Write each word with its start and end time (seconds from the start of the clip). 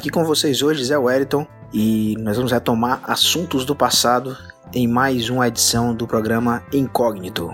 Aqui 0.00 0.08
com 0.08 0.24
vocês 0.24 0.62
hoje, 0.62 0.82
Zé 0.82 0.96
Wellington, 0.96 1.46
e 1.74 2.16
nós 2.20 2.34
vamos 2.34 2.52
retomar 2.52 3.02
assuntos 3.04 3.66
do 3.66 3.76
passado 3.76 4.34
em 4.72 4.88
mais 4.88 5.28
uma 5.28 5.46
edição 5.46 5.94
do 5.94 6.06
programa 6.06 6.62
Incógnito. 6.72 7.52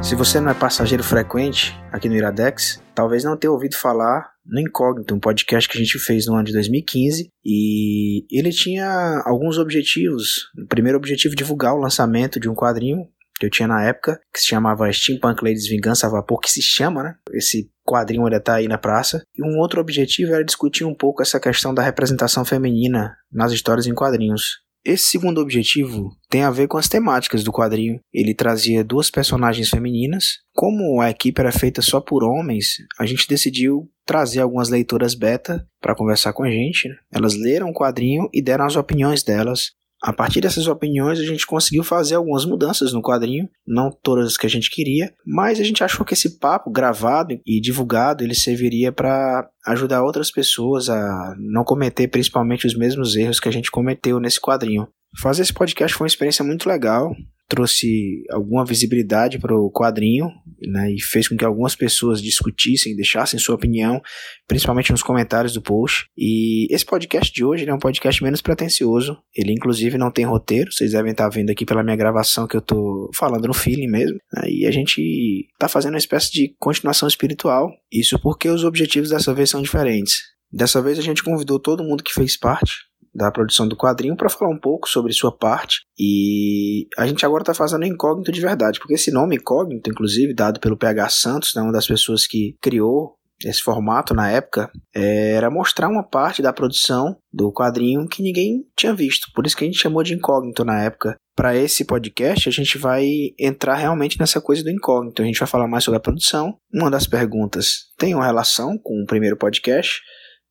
Se 0.00 0.14
você 0.14 0.38
não 0.38 0.52
é 0.52 0.54
passageiro 0.54 1.02
frequente 1.02 1.76
aqui 1.90 2.08
no 2.08 2.14
Iradex, 2.14 2.80
talvez 2.94 3.24
não 3.24 3.36
tenha 3.36 3.50
ouvido 3.50 3.74
falar 3.74 4.37
no 4.48 4.60
Incógnito, 4.60 5.14
um 5.14 5.20
podcast 5.20 5.68
que 5.68 5.76
a 5.76 5.80
gente 5.80 5.98
fez 5.98 6.26
no 6.26 6.34
ano 6.34 6.44
de 6.44 6.52
2015, 6.52 7.28
e 7.44 8.26
ele 8.30 8.50
tinha 8.50 9.22
alguns 9.26 9.58
objetivos. 9.58 10.48
O 10.58 10.66
primeiro 10.66 10.96
objetivo, 10.96 11.36
divulgar 11.36 11.74
o 11.74 11.80
lançamento 11.80 12.40
de 12.40 12.48
um 12.48 12.54
quadrinho 12.54 13.06
que 13.38 13.46
eu 13.46 13.50
tinha 13.50 13.68
na 13.68 13.84
época, 13.84 14.18
que 14.32 14.40
se 14.40 14.46
chamava 14.46 14.92
Steampunk 14.92 15.44
Ladies 15.44 15.68
Vingança 15.68 16.06
a 16.06 16.10
Vapor, 16.10 16.40
que 16.40 16.50
se 16.50 16.60
chama, 16.60 17.02
né? 17.02 17.14
Esse 17.32 17.70
quadrinho 17.86 18.24
ainda 18.24 18.40
tá 18.40 18.56
aí 18.56 18.66
na 18.66 18.76
praça. 18.76 19.22
E 19.36 19.42
um 19.42 19.58
outro 19.58 19.80
objetivo 19.80 20.34
era 20.34 20.44
discutir 20.44 20.84
um 20.84 20.94
pouco 20.94 21.22
essa 21.22 21.38
questão 21.38 21.72
da 21.72 21.82
representação 21.82 22.44
feminina 22.44 23.16
nas 23.32 23.52
histórias 23.52 23.86
em 23.86 23.94
quadrinhos. 23.94 24.58
Esse 24.88 25.04
segundo 25.04 25.38
objetivo 25.42 26.16
tem 26.30 26.44
a 26.44 26.50
ver 26.50 26.66
com 26.66 26.78
as 26.78 26.88
temáticas 26.88 27.44
do 27.44 27.52
quadrinho. 27.52 28.00
Ele 28.10 28.34
trazia 28.34 28.82
duas 28.82 29.10
personagens 29.10 29.68
femininas. 29.68 30.38
Como 30.54 31.02
a 31.02 31.10
equipe 31.10 31.38
era 31.38 31.52
feita 31.52 31.82
só 31.82 32.00
por 32.00 32.24
homens, 32.24 32.76
a 32.98 33.04
gente 33.04 33.28
decidiu 33.28 33.86
trazer 34.06 34.40
algumas 34.40 34.70
leitoras 34.70 35.14
beta 35.14 35.68
para 35.78 35.94
conversar 35.94 36.32
com 36.32 36.42
a 36.42 36.50
gente. 36.50 36.88
Né? 36.88 36.94
Elas 37.12 37.34
leram 37.34 37.68
o 37.68 37.74
quadrinho 37.74 38.30
e 38.32 38.40
deram 38.40 38.64
as 38.64 38.76
opiniões 38.76 39.22
delas 39.22 39.72
a 40.02 40.12
partir 40.12 40.40
dessas 40.40 40.66
opiniões, 40.68 41.18
a 41.18 41.24
gente 41.24 41.46
conseguiu 41.46 41.82
fazer 41.82 42.14
algumas 42.14 42.44
mudanças 42.44 42.92
no 42.92 43.02
quadrinho, 43.02 43.48
não 43.66 43.90
todas 43.90 44.26
as 44.26 44.36
que 44.36 44.46
a 44.46 44.50
gente 44.50 44.70
queria, 44.70 45.12
mas 45.26 45.58
a 45.58 45.64
gente 45.64 45.82
achou 45.82 46.06
que 46.06 46.14
esse 46.14 46.38
papo 46.38 46.70
gravado 46.70 47.38
e 47.44 47.60
divulgado 47.60 48.22
ele 48.22 48.34
serviria 48.34 48.92
para 48.92 49.48
ajudar 49.66 50.04
outras 50.04 50.30
pessoas 50.30 50.88
a 50.88 51.34
não 51.38 51.64
cometer 51.64 52.08
principalmente 52.08 52.66
os 52.66 52.76
mesmos 52.76 53.16
erros 53.16 53.40
que 53.40 53.48
a 53.48 53.52
gente 53.52 53.70
cometeu 53.70 54.20
nesse 54.20 54.40
quadrinho. 54.40 54.88
Fazer 55.20 55.42
esse 55.42 55.52
podcast 55.52 55.96
foi 55.96 56.04
uma 56.04 56.08
experiência 56.08 56.44
muito 56.44 56.68
legal 56.68 57.12
trouxe 57.48 58.24
alguma 58.30 58.64
visibilidade 58.64 59.38
para 59.38 59.56
o 59.56 59.70
quadrinho 59.70 60.30
né, 60.66 60.92
e 60.92 61.00
fez 61.00 61.26
com 61.26 61.36
que 61.36 61.44
algumas 61.44 61.74
pessoas 61.74 62.20
discutissem, 62.20 62.94
deixassem 62.94 63.40
sua 63.40 63.54
opinião, 63.54 64.00
principalmente 64.46 64.92
nos 64.92 65.02
comentários 65.02 65.54
do 65.54 65.62
post. 65.62 66.06
E 66.16 66.66
esse 66.72 66.84
podcast 66.84 67.32
de 67.32 67.44
hoje 67.44 67.66
é 67.66 67.74
um 67.74 67.78
podcast 67.78 68.22
menos 68.22 68.42
pretencioso. 68.42 69.16
Ele, 69.34 69.52
inclusive, 69.52 69.96
não 69.96 70.10
tem 70.10 70.26
roteiro. 70.26 70.70
Vocês 70.70 70.92
devem 70.92 71.12
estar 71.12 71.28
vendo 71.30 71.50
aqui 71.50 71.64
pela 71.64 71.82
minha 71.82 71.96
gravação 71.96 72.46
que 72.46 72.56
eu 72.56 72.60
estou 72.60 73.10
falando 73.14 73.48
no 73.48 73.54
feeling 73.54 73.88
mesmo. 73.88 74.18
Né, 74.32 74.50
e 74.50 74.66
a 74.66 74.70
gente 74.70 75.48
está 75.52 75.68
fazendo 75.68 75.94
uma 75.94 75.98
espécie 75.98 76.30
de 76.30 76.54
continuação 76.58 77.08
espiritual. 77.08 77.70
Isso 77.90 78.18
porque 78.20 78.48
os 78.48 78.62
objetivos 78.62 79.08
dessa 79.08 79.32
vez 79.32 79.48
são 79.48 79.62
diferentes. 79.62 80.20
Dessa 80.52 80.82
vez 80.82 80.98
a 80.98 81.02
gente 81.02 81.22
convidou 81.22 81.58
todo 81.58 81.84
mundo 81.84 82.02
que 82.02 82.12
fez 82.12 82.36
parte 82.36 82.87
da 83.18 83.32
produção 83.32 83.66
do 83.66 83.76
quadrinho 83.76 84.16
para 84.16 84.30
falar 84.30 84.50
um 84.50 84.58
pouco 84.58 84.88
sobre 84.88 85.12
sua 85.12 85.36
parte. 85.36 85.80
E 85.98 86.86
a 86.96 87.06
gente 87.06 87.26
agora 87.26 87.42
está 87.42 87.52
fazendo 87.52 87.84
incógnito 87.84 88.30
de 88.30 88.40
verdade, 88.40 88.78
porque 88.78 88.94
esse 88.94 89.10
nome 89.10 89.36
incógnito, 89.36 89.90
inclusive, 89.90 90.32
dado 90.32 90.60
pelo 90.60 90.78
PH 90.78 91.08
Santos, 91.08 91.52
né, 91.54 91.60
uma 91.60 91.72
das 91.72 91.86
pessoas 91.86 92.26
que 92.26 92.56
criou 92.62 93.18
esse 93.44 93.60
formato 93.60 94.14
na 94.14 94.28
época, 94.30 94.70
era 94.92 95.50
mostrar 95.50 95.88
uma 95.88 96.02
parte 96.02 96.42
da 96.42 96.52
produção 96.52 97.16
do 97.32 97.52
quadrinho 97.52 98.08
que 98.08 98.22
ninguém 98.22 98.64
tinha 98.76 98.92
visto. 98.92 99.28
Por 99.32 99.46
isso 99.46 99.56
que 99.56 99.64
a 99.64 99.66
gente 99.66 99.78
chamou 99.78 100.02
de 100.02 100.14
incógnito 100.14 100.64
na 100.64 100.82
época. 100.82 101.16
Para 101.36 101.56
esse 101.56 101.84
podcast, 101.84 102.48
a 102.48 102.52
gente 102.52 102.76
vai 102.78 103.06
entrar 103.38 103.76
realmente 103.76 104.18
nessa 104.18 104.40
coisa 104.40 104.64
do 104.64 104.70
incógnito. 104.70 105.22
A 105.22 105.24
gente 105.24 105.38
vai 105.38 105.46
falar 105.46 105.68
mais 105.68 105.84
sobre 105.84 105.98
a 105.98 106.02
produção. 106.02 106.56
Uma 106.74 106.90
das 106.90 107.06
perguntas 107.06 107.92
tem 107.96 108.12
uma 108.12 108.26
relação 108.26 108.76
com 108.76 109.00
o 109.00 109.06
primeiro 109.06 109.36
podcast 109.36 110.00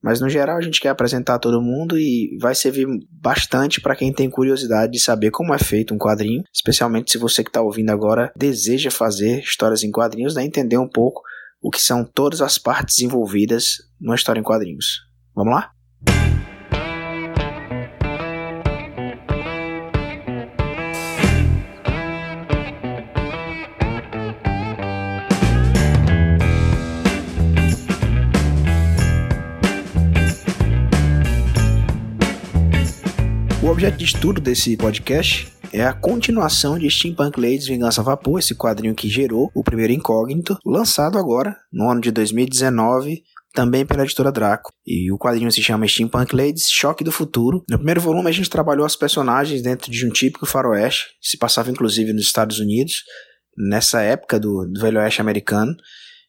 mas 0.07 0.21
no 0.21 0.29
geral 0.29 0.55
a 0.55 0.61
gente 0.61 0.79
quer 0.79 0.87
apresentar 0.87 1.37
todo 1.37 1.61
mundo 1.61 1.99
e 1.99 2.37
vai 2.39 2.55
servir 2.55 2.87
bastante 3.11 3.81
para 3.81 3.93
quem 3.93 4.13
tem 4.13 4.29
curiosidade 4.29 4.93
de 4.93 4.99
saber 5.01 5.31
como 5.31 5.53
é 5.53 5.59
feito 5.59 5.93
um 5.93 5.97
quadrinho, 5.97 6.45
especialmente 6.53 7.11
se 7.11 7.17
você 7.17 7.43
que 7.43 7.49
está 7.49 7.61
ouvindo 7.61 7.89
agora 7.89 8.31
deseja 8.33 8.89
fazer 8.89 9.41
histórias 9.41 9.83
em 9.83 9.91
quadrinhos, 9.91 10.33
né? 10.33 10.45
entender 10.45 10.77
um 10.77 10.87
pouco 10.87 11.21
o 11.61 11.69
que 11.69 11.81
são 11.81 12.05
todas 12.05 12.41
as 12.41 12.57
partes 12.57 12.99
envolvidas 12.99 13.79
numa 13.99 14.15
história 14.15 14.39
em 14.39 14.43
quadrinhos. 14.43 15.01
Vamos 15.35 15.53
lá? 15.53 15.71
Objeto 33.77 33.97
de 33.97 34.05
estudo 34.05 34.41
desse 34.41 34.75
podcast 34.75 35.53
é 35.71 35.85
a 35.85 35.93
continuação 35.93 36.79
de 36.79 36.89
Steampunk 36.89 37.39
Ladies 37.39 37.67
Vingança 37.67 38.01
Vapor, 38.01 38.39
esse 38.39 38.55
quadrinho 38.55 38.95
que 38.95 39.07
gerou 39.07 39.51
o 39.53 39.63
primeiro 39.63 39.93
incógnito, 39.93 40.57
lançado 40.65 41.15
agora 41.15 41.55
no 41.71 41.87
ano 41.87 42.01
de 42.01 42.09
2019 42.09 43.21
também 43.53 43.85
pela 43.85 44.01
editora 44.01 44.31
Draco. 44.31 44.73
E 44.83 45.11
o 45.11 45.17
quadrinho 45.19 45.51
se 45.51 45.61
chama 45.61 45.87
Steampunk 45.87 46.35
Ladies 46.35 46.67
Choque 46.71 47.03
do 47.03 47.11
Futuro. 47.11 47.63
No 47.69 47.77
primeiro 47.77 48.01
volume 48.01 48.27
a 48.27 48.31
gente 48.31 48.49
trabalhou 48.49 48.83
as 48.83 48.95
personagens 48.95 49.61
dentro 49.61 49.91
de 49.91 50.07
um 50.07 50.09
típico 50.09 50.47
faroeste, 50.47 51.09
se 51.21 51.37
passava 51.37 51.69
inclusive 51.69 52.13
nos 52.13 52.23
Estados 52.23 52.57
Unidos, 52.57 53.03
nessa 53.55 54.01
época 54.01 54.39
do, 54.39 54.65
do 54.65 54.81
Velho 54.81 54.99
Oeste 54.99 55.21
americano. 55.21 55.75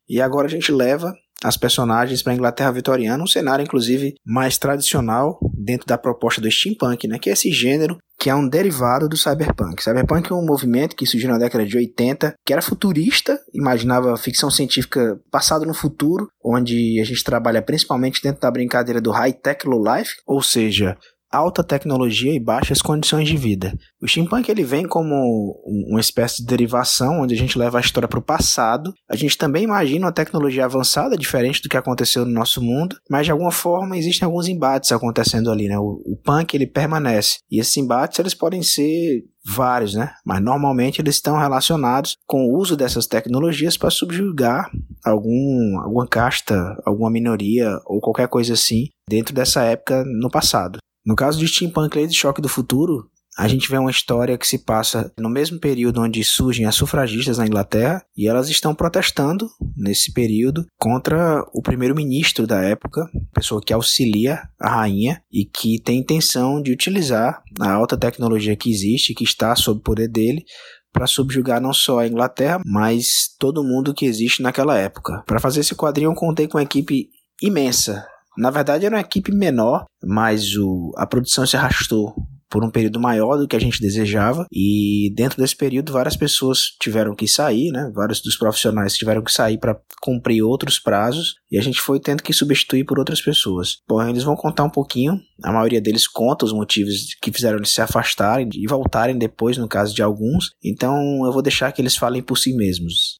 E 0.06 0.20
agora 0.20 0.48
a 0.48 0.50
gente 0.50 0.70
leva 0.70 1.14
as 1.42 1.56
personagens 1.56 2.22
para 2.22 2.32
a 2.32 2.36
Inglaterra 2.36 2.72
vitoriana, 2.72 3.22
um 3.22 3.26
cenário 3.26 3.62
inclusive 3.62 4.14
mais 4.24 4.58
tradicional 4.58 5.38
dentro 5.54 5.86
da 5.86 5.98
proposta 5.98 6.40
do 6.40 6.50
steampunk, 6.50 7.06
né, 7.06 7.18
que 7.18 7.30
é 7.30 7.32
esse 7.32 7.50
gênero 7.50 7.98
que 8.18 8.28
é 8.28 8.34
um 8.34 8.48
derivado 8.48 9.08
do 9.08 9.16
cyberpunk. 9.16 9.80
Cyberpunk 9.80 10.32
é 10.32 10.34
um 10.34 10.44
movimento 10.44 10.96
que 10.96 11.06
surgiu 11.06 11.30
na 11.30 11.38
década 11.38 11.64
de 11.64 11.76
80, 11.76 12.34
que 12.44 12.52
era 12.52 12.60
futurista, 12.60 13.38
imaginava 13.54 14.16
ficção 14.16 14.50
científica 14.50 15.20
passado 15.30 15.64
no 15.64 15.72
futuro, 15.72 16.28
onde 16.44 17.00
a 17.00 17.04
gente 17.04 17.22
trabalha 17.22 17.62
principalmente 17.62 18.20
dentro 18.20 18.40
da 18.40 18.50
brincadeira 18.50 19.00
do 19.00 19.12
high-tech 19.12 19.64
low 19.68 19.80
life, 19.80 20.14
ou 20.26 20.42
seja, 20.42 20.96
alta 21.30 21.62
tecnologia 21.62 22.32
e 22.34 22.40
baixas 22.40 22.80
condições 22.80 23.28
de 23.28 23.36
vida. 23.36 23.72
O 24.00 24.08
steampunk 24.08 24.48
ele 24.50 24.64
vem 24.64 24.86
como 24.86 25.54
uma 25.66 26.00
espécie 26.00 26.42
de 26.42 26.46
derivação 26.46 27.20
onde 27.20 27.34
a 27.34 27.36
gente 27.36 27.58
leva 27.58 27.78
a 27.78 27.80
história 27.80 28.08
para 28.08 28.18
o 28.18 28.22
passado. 28.22 28.92
A 29.10 29.16
gente 29.16 29.36
também 29.36 29.64
imagina 29.64 30.06
uma 30.06 30.12
tecnologia 30.12 30.64
avançada, 30.64 31.16
diferente 31.16 31.62
do 31.62 31.68
que 31.68 31.76
aconteceu 31.76 32.24
no 32.24 32.32
nosso 32.32 32.62
mundo, 32.62 32.96
mas 33.10 33.26
de 33.26 33.32
alguma 33.32 33.50
forma 33.50 33.96
existem 33.96 34.26
alguns 34.26 34.48
embates 34.48 34.92
acontecendo 34.92 35.50
ali, 35.50 35.68
né? 35.68 35.78
O, 35.78 36.02
o 36.04 36.16
punk 36.16 36.54
ele 36.54 36.66
permanece 36.66 37.38
e 37.50 37.60
esses 37.60 37.76
embates 37.76 38.18
eles 38.18 38.34
podem 38.34 38.62
ser 38.62 39.24
vários, 39.44 39.94
né? 39.94 40.12
Mas 40.24 40.42
normalmente 40.42 41.00
eles 41.00 41.16
estão 41.16 41.38
relacionados 41.38 42.16
com 42.26 42.46
o 42.46 42.58
uso 42.58 42.76
dessas 42.76 43.06
tecnologias 43.06 43.76
para 43.76 43.90
subjugar 43.90 44.70
algum, 45.04 45.78
alguma 45.80 46.06
casta, 46.06 46.76
alguma 46.84 47.10
minoria 47.10 47.70
ou 47.86 48.00
qualquer 48.00 48.28
coisa 48.28 48.54
assim 48.54 48.88
dentro 49.08 49.34
dessa 49.34 49.62
época 49.62 50.04
no 50.04 50.30
passado. 50.30 50.78
No 51.08 51.16
caso 51.16 51.38
de 51.38 51.48
Steampunk 51.48 51.98
Lady 51.98 52.14
Choque 52.14 52.42
do 52.42 52.50
Futuro, 52.50 53.08
a 53.38 53.48
gente 53.48 53.70
vê 53.70 53.78
uma 53.78 53.90
história 53.90 54.36
que 54.36 54.46
se 54.46 54.58
passa 54.58 55.10
no 55.18 55.30
mesmo 55.30 55.58
período 55.58 56.02
onde 56.02 56.22
surgem 56.22 56.66
as 56.66 56.74
sufragistas 56.74 57.38
na 57.38 57.46
Inglaterra 57.46 58.04
e 58.14 58.28
elas 58.28 58.50
estão 58.50 58.74
protestando 58.74 59.48
nesse 59.74 60.12
período 60.12 60.66
contra 60.78 61.42
o 61.54 61.62
primeiro-ministro 61.62 62.46
da 62.46 62.60
época, 62.60 63.08
pessoa 63.32 63.62
que 63.64 63.72
auxilia 63.72 64.42
a 64.60 64.68
rainha 64.68 65.22
e 65.32 65.46
que 65.46 65.80
tem 65.80 66.00
intenção 66.00 66.60
de 66.60 66.72
utilizar 66.72 67.42
a 67.58 67.72
alta 67.72 67.96
tecnologia 67.96 68.54
que 68.54 68.70
existe, 68.70 69.14
que 69.14 69.24
está 69.24 69.56
sob 69.56 69.80
o 69.80 69.82
poder 69.82 70.08
dele, 70.08 70.44
para 70.92 71.06
subjugar 71.06 71.58
não 71.58 71.72
só 71.72 72.00
a 72.00 72.06
Inglaterra, 72.06 72.60
mas 72.66 73.34
todo 73.38 73.64
mundo 73.64 73.94
que 73.94 74.04
existe 74.04 74.42
naquela 74.42 74.76
época. 74.76 75.22
Para 75.26 75.40
fazer 75.40 75.60
esse 75.60 75.74
quadrinho, 75.74 76.10
eu 76.10 76.14
contei 76.14 76.46
com 76.46 76.58
uma 76.58 76.64
equipe 76.64 77.08
imensa 77.40 78.06
na 78.38 78.50
verdade, 78.50 78.86
era 78.86 78.94
uma 78.94 79.00
equipe 79.00 79.32
menor, 79.32 79.84
mas 80.02 80.56
o, 80.56 80.92
a 80.96 81.06
produção 81.06 81.44
se 81.44 81.56
arrastou 81.56 82.14
por 82.50 82.64
um 82.64 82.70
período 82.70 82.98
maior 82.98 83.36
do 83.36 83.46
que 83.46 83.56
a 83.56 83.60
gente 83.60 83.80
desejava 83.80 84.46
e 84.50 85.12
dentro 85.14 85.38
desse 85.38 85.54
período 85.54 85.92
várias 85.92 86.16
pessoas 86.16 86.60
tiveram 86.80 87.14
que 87.14 87.28
sair, 87.28 87.70
né? 87.70 87.90
Vários 87.94 88.22
dos 88.22 88.36
profissionais 88.36 88.94
tiveram 88.94 89.22
que 89.22 89.30
sair 89.30 89.58
para 89.58 89.78
cumprir 90.00 90.42
outros 90.42 90.78
prazos 90.78 91.34
e 91.50 91.58
a 91.58 91.62
gente 91.62 91.80
foi 91.80 92.00
tendo 92.00 92.22
que 92.22 92.32
substituir 92.32 92.84
por 92.84 92.98
outras 92.98 93.20
pessoas. 93.20 93.76
Bom, 93.86 94.02
eles 94.02 94.22
vão 94.22 94.34
contar 94.34 94.64
um 94.64 94.70
pouquinho, 94.70 95.20
a 95.42 95.52
maioria 95.52 95.80
deles 95.80 96.08
conta 96.08 96.46
os 96.46 96.52
motivos 96.52 97.14
que 97.20 97.32
fizeram 97.32 97.58
eles 97.58 97.70
se 97.70 97.82
afastarem 97.82 98.48
e 98.54 98.66
voltarem 98.66 99.18
depois 99.18 99.58
no 99.58 99.68
caso 99.68 99.94
de 99.94 100.02
alguns. 100.02 100.50
Então 100.64 101.26
eu 101.26 101.32
vou 101.32 101.42
deixar 101.42 101.70
que 101.72 101.82
eles 101.82 101.96
falem 101.96 102.22
por 102.22 102.38
si 102.38 102.54
mesmos. 102.54 103.18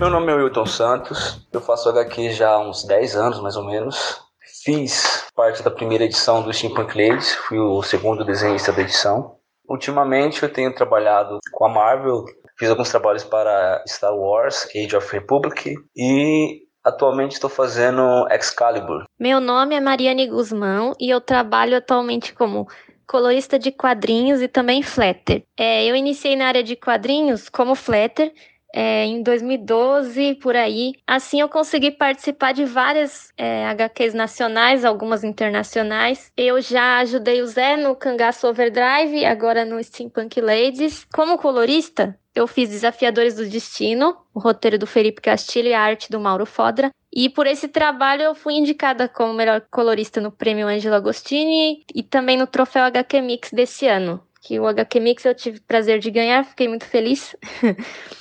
Meu 0.00 0.08
nome 0.08 0.32
é 0.32 0.34
Wilton 0.34 0.64
Santos, 0.64 1.46
eu 1.52 1.60
faço 1.60 1.90
HQ 1.90 2.30
já 2.30 2.52
há 2.52 2.58
uns 2.58 2.84
10 2.84 3.16
anos 3.16 3.40
mais 3.42 3.54
ou 3.54 3.66
menos. 3.66 4.18
Fiz 4.64 5.28
parte 5.36 5.62
da 5.62 5.70
primeira 5.70 6.04
edição 6.04 6.42
do 6.42 6.50
Steampunk 6.50 6.96
Ladies, 6.96 7.34
fui 7.34 7.58
o 7.58 7.82
segundo 7.82 8.24
desenhista 8.24 8.72
da 8.72 8.80
edição. 8.80 9.36
Ultimamente 9.68 10.42
eu 10.42 10.50
tenho 10.50 10.74
trabalhado 10.74 11.38
com 11.52 11.66
a 11.66 11.68
Marvel, 11.68 12.24
fiz 12.58 12.70
alguns 12.70 12.88
trabalhos 12.88 13.24
para 13.24 13.84
Star 13.86 14.16
Wars, 14.16 14.66
Age 14.74 14.96
of 14.96 15.12
Republic 15.12 15.74
e 15.94 16.62
atualmente 16.82 17.32
estou 17.32 17.50
fazendo 17.50 18.26
Excalibur. 18.30 19.04
Meu 19.18 19.38
nome 19.38 19.74
é 19.74 19.80
Mariane 19.80 20.28
Guzmão 20.28 20.94
e 20.98 21.10
eu 21.10 21.20
trabalho 21.20 21.76
atualmente 21.76 22.32
como 22.32 22.66
colorista 23.06 23.58
de 23.58 23.70
quadrinhos 23.70 24.40
e 24.40 24.48
também 24.48 24.82
flatter. 24.82 25.44
É, 25.58 25.84
eu 25.84 25.94
iniciei 25.94 26.36
na 26.36 26.46
área 26.46 26.62
de 26.62 26.74
quadrinhos 26.74 27.50
como 27.50 27.74
flatter 27.74 28.32
é, 28.74 29.04
em 29.04 29.22
2012, 29.22 30.36
por 30.36 30.56
aí. 30.56 30.92
Assim 31.06 31.40
eu 31.40 31.48
consegui 31.48 31.90
participar 31.90 32.52
de 32.52 32.64
várias 32.64 33.32
é, 33.36 33.66
HQs 33.66 34.14
nacionais, 34.14 34.84
algumas 34.84 35.24
internacionais. 35.24 36.30
Eu 36.36 36.60
já 36.60 36.98
ajudei 36.98 37.42
o 37.42 37.46
Zé 37.46 37.76
no 37.76 37.94
Cangaço 37.96 38.46
Overdrive, 38.46 39.24
agora 39.24 39.64
no 39.64 39.82
Steampunk 39.82 40.40
Ladies. 40.40 41.06
Como 41.12 41.38
colorista, 41.38 42.18
eu 42.34 42.46
fiz 42.46 42.68
Desafiadores 42.68 43.34
do 43.34 43.48
Destino, 43.48 44.16
o 44.32 44.38
roteiro 44.38 44.78
do 44.78 44.86
Felipe 44.86 45.20
Castilho 45.20 45.68
e 45.68 45.74
a 45.74 45.80
arte 45.80 46.10
do 46.10 46.20
Mauro 46.20 46.46
Fodra. 46.46 46.90
E 47.12 47.28
por 47.28 47.46
esse 47.46 47.66
trabalho 47.66 48.22
eu 48.22 48.34
fui 48.34 48.54
indicada 48.54 49.08
como 49.08 49.34
melhor 49.34 49.62
colorista 49.70 50.20
no 50.20 50.30
prêmio 50.30 50.68
Angelo 50.68 50.94
Agostini 50.94 51.84
e 51.92 52.02
também 52.04 52.36
no 52.36 52.46
troféu 52.46 52.84
HQ 52.84 53.20
Mix 53.20 53.50
desse 53.50 53.88
ano. 53.88 54.22
Que 54.40 54.60
o 54.60 54.66
HQ 54.66 55.00
Mix 55.00 55.24
eu 55.24 55.34
tive 55.34 55.60
prazer 55.60 55.98
de 55.98 56.10
ganhar, 56.10 56.44
fiquei 56.44 56.68
muito 56.68 56.86
feliz. 56.86 57.36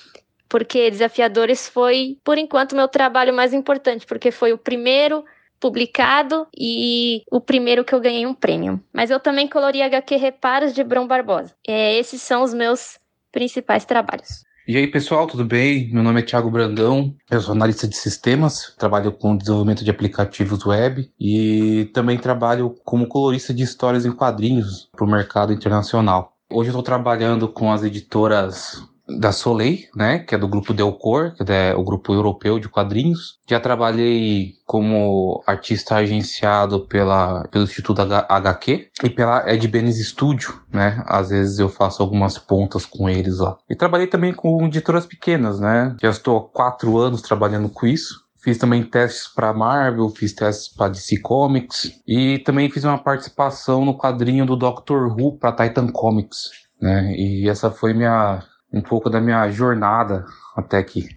porque 0.50 0.90
Desafiadores 0.90 1.69
foi, 1.69 2.18
por 2.24 2.38
enquanto, 2.38 2.75
meu 2.75 2.88
trabalho 2.88 3.34
mais 3.34 3.54
importante, 3.54 4.06
porque 4.06 4.31
foi 4.31 4.51
o 4.51 4.57
primeiro 4.57 5.24
publicado 5.60 6.48
e 6.57 7.22
o 7.31 7.40
primeiro 7.40 7.84
que 7.84 7.94
eu 7.94 8.00
ganhei 8.00 8.25
um 8.25 8.34
prêmio. 8.34 8.81
Mas 8.94 9.12
eu 9.12 9.19
também 9.19 9.48
colori 9.48 9.81
HQ 9.81 10.16
Reparos 10.16 10.74
de 10.74 10.84
Brão 10.84 11.06
Barbosa. 11.06 11.54
É, 11.68 11.98
esses 11.98 12.22
são 12.22 12.44
os 12.44 12.54
meus 12.54 12.98
principais 13.31 13.86
trabalhos. 13.86 14.44
E 14.68 14.78
aí, 14.78 14.86
pessoal, 14.86 15.25
tudo 15.25 15.44
bem? 15.44 15.90
Meu 15.92 16.04
nome 16.04 16.19
é 16.19 16.24
Thiago 16.24 16.51
Brandão, 16.51 17.16
eu 17.31 17.42
sou 17.42 17.54
analista 17.54 17.88
de 17.88 17.96
sistemas, 17.96 18.75
trabalho 18.78 19.12
com 19.12 19.36
desenvolvimento 19.36 19.84
de 19.84 19.90
aplicativos 19.90 20.63
web 20.63 21.12
e 21.19 21.90
também 21.92 22.19
trabalho 22.19 22.75
como 22.86 23.07
colorista 23.07 23.51
de 23.51 23.63
histórias 23.63 24.06
em 24.06 24.12
quadrinhos 24.12 24.88
para 24.92 25.04
o 25.04 25.10
mercado 25.10 25.51
internacional. 25.51 26.38
Hoje 26.51 26.69
eu 26.69 26.72
estou 26.72 26.84
trabalhando 26.84 27.48
com 27.48 27.72
as 27.72 27.84
editoras 27.84 28.84
da 29.17 29.31
Soleil, 29.31 29.79
né, 29.95 30.19
que 30.19 30.35
é 30.35 30.38
do 30.38 30.47
grupo 30.47 30.73
Delcor, 30.73 31.33
que 31.35 31.44
é 31.51 31.73
o 31.75 31.83
grupo 31.83 32.13
europeu 32.13 32.59
de 32.59 32.69
quadrinhos. 32.69 33.39
Já 33.47 33.59
trabalhei 33.59 34.53
como 34.65 35.44
artista 35.47 35.95
agenciado 35.95 36.85
pela, 36.88 37.47
pelo 37.47 37.63
Instituto 37.63 38.01
HQ 38.01 38.89
e 39.03 39.09
pela 39.09 39.51
Ed 39.51 39.67
Benes 39.67 39.97
Studio, 40.07 40.61
né? 40.71 41.03
Às 41.07 41.29
vezes 41.29 41.59
eu 41.59 41.69
faço 41.69 42.03
algumas 42.03 42.38
pontas 42.38 42.85
com 42.85 43.09
eles 43.09 43.39
lá. 43.39 43.57
E 43.69 43.75
trabalhei 43.75 44.07
também 44.07 44.33
com 44.33 44.65
editoras 44.65 45.06
pequenas, 45.06 45.59
né? 45.59 45.95
Já 46.01 46.09
estou 46.09 46.38
há 46.38 46.44
quatro 46.50 46.97
anos 46.97 47.21
trabalhando 47.21 47.69
com 47.69 47.88
isso. 47.88 48.29
Fiz 48.41 48.57
também 48.57 48.83
testes 48.83 49.27
para 49.27 49.53
Marvel, 49.53 50.09
fiz 50.09 50.33
testes 50.33 50.73
para 50.73 50.89
DC 50.89 51.19
Comics 51.19 51.91
e 52.07 52.39
também 52.39 52.71
fiz 52.71 52.85
uma 52.85 52.97
participação 52.97 53.83
no 53.83 53.97
quadrinho 53.97 54.45
do 54.45 54.55
Doctor 54.55 55.07
Who 55.12 55.38
para 55.38 55.51
Titan 55.51 55.88
Comics, 55.88 56.50
né? 56.81 57.13
E 57.17 57.50
essa 57.50 57.69
foi 57.69 57.94
minha 57.94 58.41
um 58.74 58.81
pouco 58.81 59.10
da 59.10 59.19
minha 59.21 59.50
jornada 59.50 60.25
até 60.56 60.77
aqui. 60.77 61.07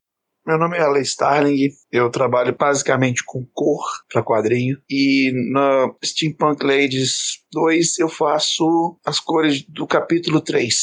Meu 0.44 0.58
nome 0.58 0.76
é 0.76 0.82
Ale 0.82 1.00
Starling, 1.02 1.68
eu 1.92 2.10
trabalho 2.10 2.56
basicamente 2.58 3.22
com 3.24 3.46
cor 3.54 3.84
para 4.12 4.24
quadrinho 4.24 4.76
e 4.90 5.30
na 5.52 5.88
Steampunk 6.04 6.64
Ladies 6.64 7.44
2 7.52 8.00
eu 8.00 8.08
faço 8.08 8.98
as 9.06 9.20
cores 9.20 9.62
do 9.68 9.86
capítulo 9.86 10.40
3. 10.40 10.76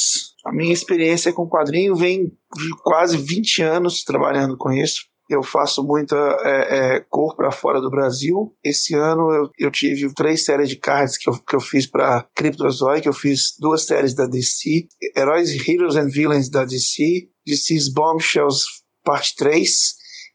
A 0.45 0.53
minha 0.53 0.71
experiência 0.71 1.33
com 1.33 1.49
quadrinho 1.49 1.93
vem 1.93 2.27
de 2.27 2.69
quase 2.83 3.17
20 3.17 3.61
anos 3.61 4.05
trabalhando 4.05 4.55
com 4.55 4.71
isso 4.71 5.08
eu 5.29 5.43
faço 5.43 5.83
muita 5.83 6.15
é, 6.41 6.95
é, 6.95 6.99
cor 7.09 7.35
para 7.35 7.51
fora 7.51 7.79
do 7.79 7.89
Brasil. 7.89 8.51
Esse 8.63 8.95
ano 8.95 9.31
eu, 9.31 9.49
eu, 9.59 9.71
tive 9.71 10.11
três 10.15 10.43
séries 10.43 10.69
de 10.69 10.75
cards 10.75 11.17
que 11.17 11.29
eu, 11.29 11.37
que 11.37 11.55
eu 11.55 11.59
fiz 11.59 11.85
para 11.85 12.25
Cryptozoic, 12.35 13.05
eu 13.05 13.13
fiz 13.13 13.55
duas 13.59 13.85
séries 13.85 14.15
da 14.15 14.25
DC, 14.25 14.87
Heróis, 15.15 15.51
Heroes 15.67 15.95
and 15.95 16.09
Villains 16.09 16.49
da 16.49 16.65
DC, 16.65 17.29
DC's 17.45 17.93
Bombshells 17.93 18.63
parte 19.03 19.35
3 19.35 19.69